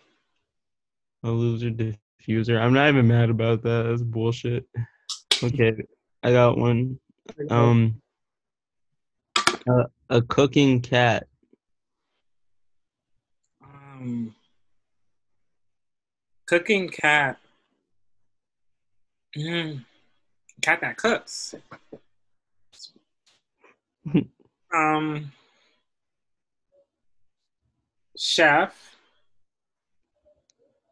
[1.25, 2.61] A loser diffuser.
[2.61, 3.87] I'm not even mad about that.
[3.89, 4.67] That's bullshit.
[5.43, 5.73] Okay,
[6.23, 6.99] I got one.
[7.49, 8.03] Um,
[9.69, 11.27] a, a cooking cat.
[13.65, 14.35] Um,
[16.53, 17.39] cooking cat.
[19.35, 19.87] Mm,
[20.61, 21.55] cat that cooks.
[24.75, 25.33] um,
[28.19, 28.97] chef.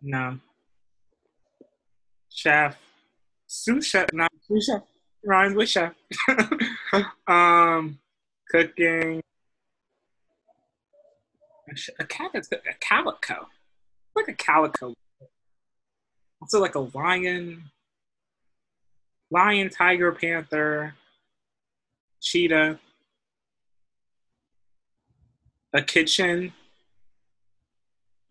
[0.01, 0.39] No.
[2.31, 2.79] Chef.
[3.47, 4.07] Sous chef.
[4.15, 4.81] No, sous chef.
[5.23, 5.93] Rhymes with chef.
[7.27, 7.99] um,
[8.51, 9.21] cooking.
[11.69, 13.47] A A cat that's a calico.
[14.17, 14.95] Like a calico.
[16.41, 17.71] Also like a lion.
[19.31, 20.95] Lion, tiger, panther,
[22.21, 22.79] cheetah.
[25.73, 26.53] A kitchen.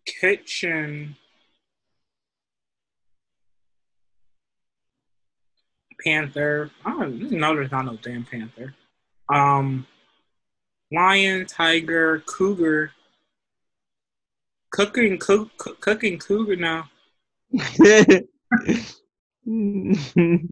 [0.06, 1.16] kitchen.
[6.04, 6.70] Panther.
[6.84, 8.74] I don't know there's not no damn panther.
[9.32, 9.86] Um,
[10.92, 12.92] lion, tiger, cougar.
[14.70, 16.88] Cooking, cook, cook, cooking cougar now.
[17.52, 18.24] That's
[19.44, 20.48] the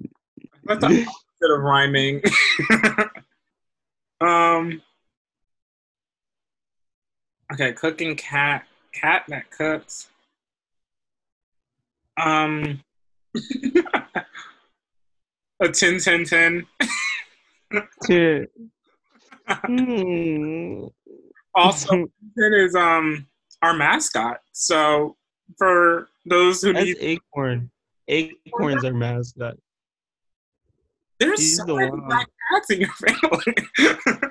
[0.65, 1.09] opposite
[1.43, 2.23] of rhyming.
[4.21, 4.83] um.
[7.53, 10.09] Okay, cooking cat, cat that cooks.
[12.21, 12.83] Um.
[15.61, 16.67] a tin tin tin.
[19.47, 20.85] Hmm.
[21.55, 23.27] Also, Tin is um
[23.63, 24.41] our mascot.
[24.53, 25.17] So
[25.57, 27.71] for those who That's need, Acorn.
[28.09, 29.57] Acorn's our mascot.
[31.21, 32.07] there's he's so the many one.
[32.09, 33.55] black cats in your family.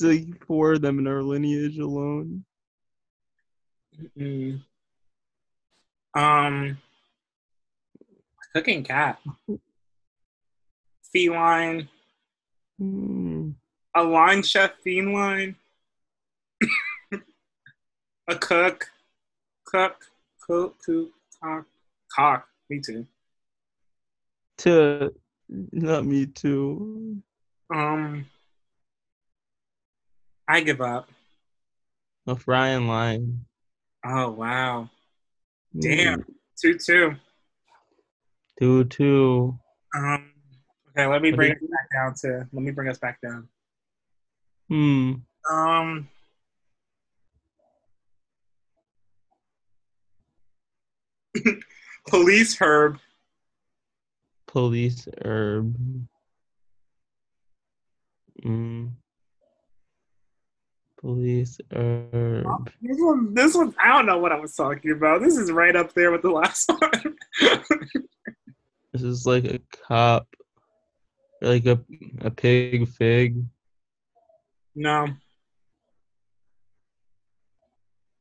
[0.00, 2.44] Like four of them in our lineage alone.
[4.18, 4.60] Mm.
[6.14, 6.78] Um,
[8.54, 9.20] cooking cat,
[11.12, 11.88] feline,
[12.78, 13.50] Hmm.
[13.94, 15.54] a line chef feline,
[18.28, 18.90] a cook,
[19.66, 20.06] cook,
[20.46, 21.10] cook, cook,
[21.42, 21.64] cock,
[22.14, 22.46] cock.
[22.70, 23.06] Me too.
[24.58, 25.14] To
[25.48, 27.22] not me too.
[27.74, 28.26] Um,
[30.48, 31.08] I give up.
[32.26, 33.44] A frying line.
[34.04, 34.88] Oh wow,
[35.74, 35.80] Hmm.
[35.80, 36.24] Damn.
[36.60, 37.14] two two.
[38.60, 39.58] Two two.
[39.96, 40.32] Um,
[40.90, 42.48] okay, let me bring us back down to.
[42.52, 43.48] Let me bring us back down.
[44.68, 45.12] Hmm.
[45.50, 46.08] Um.
[52.08, 52.98] Police Herb.
[54.46, 55.74] Police herb.
[58.42, 58.88] Hmm.
[61.00, 62.70] Police herb.
[62.82, 65.22] This one, this one, I don't know what I was talking about.
[65.22, 67.16] This is right up there with the last one.
[68.92, 69.58] This is like a
[69.88, 70.26] cop.
[71.40, 71.80] Like a
[72.20, 73.42] a pig fig.
[74.76, 75.08] no,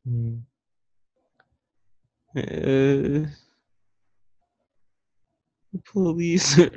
[0.06, 0.38] Hmm.
[2.34, 3.26] Uh,
[5.84, 6.58] police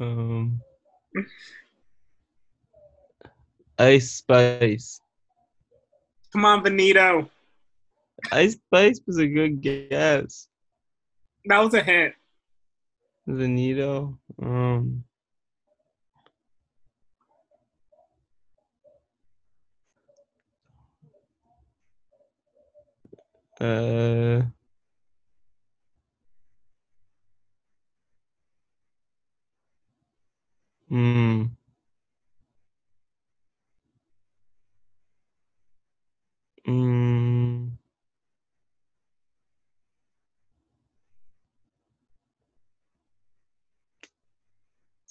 [0.00, 0.60] um.
[3.78, 5.00] Ice Spice.
[6.32, 7.28] come on, Benito.
[8.32, 10.48] Ice Spice was a good guess.
[11.44, 12.14] That was a hint.
[13.28, 14.16] Zanito.
[14.40, 15.04] Um.
[23.60, 24.42] Uh.
[30.88, 31.44] Hmm.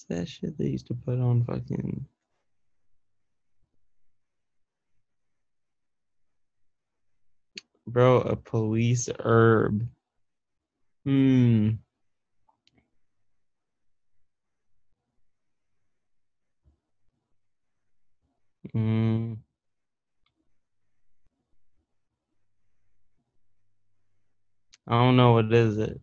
[0.10, 2.08] That shit they used to put on fucking.
[7.92, 9.88] Bro, a police herb.
[11.06, 11.70] Hmm.
[18.74, 19.34] Hmm.
[24.88, 26.00] I don't know what is it.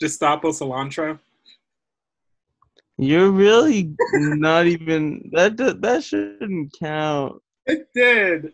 [0.00, 1.18] Gestapo cilantro.
[2.96, 5.56] You're really not even that.
[5.56, 7.42] That shouldn't count.
[7.66, 8.52] It did.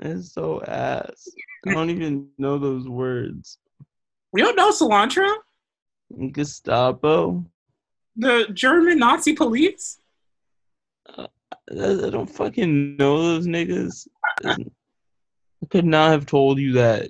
[0.00, 1.28] It's so ass.
[1.66, 3.58] I don't even know those words.
[4.34, 5.32] You don't know cilantro?
[6.32, 7.44] Gestapo.
[8.16, 9.98] The German Nazi police?
[11.16, 11.26] I
[11.70, 14.06] I don't fucking know those niggas.
[14.44, 14.56] I
[15.70, 17.08] could not have told you that.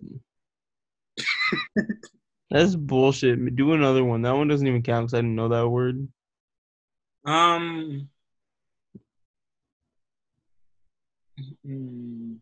[2.51, 3.57] That's bullshit.
[3.57, 4.22] Do another one.
[4.22, 6.09] That one doesn't even count because I didn't know that word.
[7.24, 8.09] Um.
[11.66, 12.37] mm,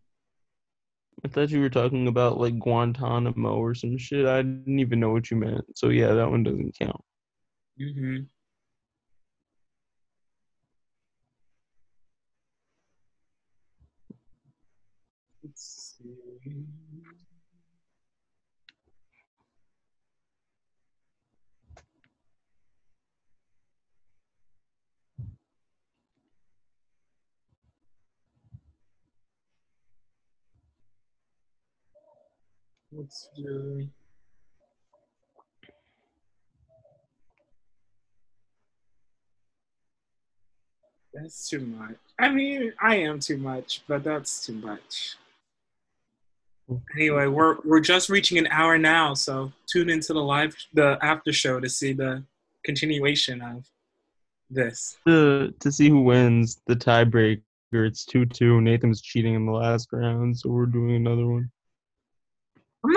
[1.25, 4.27] I thought you were talking about like Guantanamo or some shit.
[4.27, 5.65] I didn't even know what you meant.
[5.77, 7.01] So yeah, that one doesn't count.
[7.79, 8.29] mhm.
[32.97, 33.89] Let's do.
[41.13, 41.97] That's too much.
[42.19, 45.17] I mean, I am too much, but that's too much.
[46.97, 51.33] Anyway, we're we're just reaching an hour now, so tune into the live the after
[51.33, 52.23] show to see the
[52.65, 53.69] continuation of
[54.51, 54.97] this.
[55.07, 57.43] To to see who wins the tiebreaker,
[57.73, 58.61] it's two two.
[58.61, 61.51] Nathan's cheating in the last round, so we're doing another one.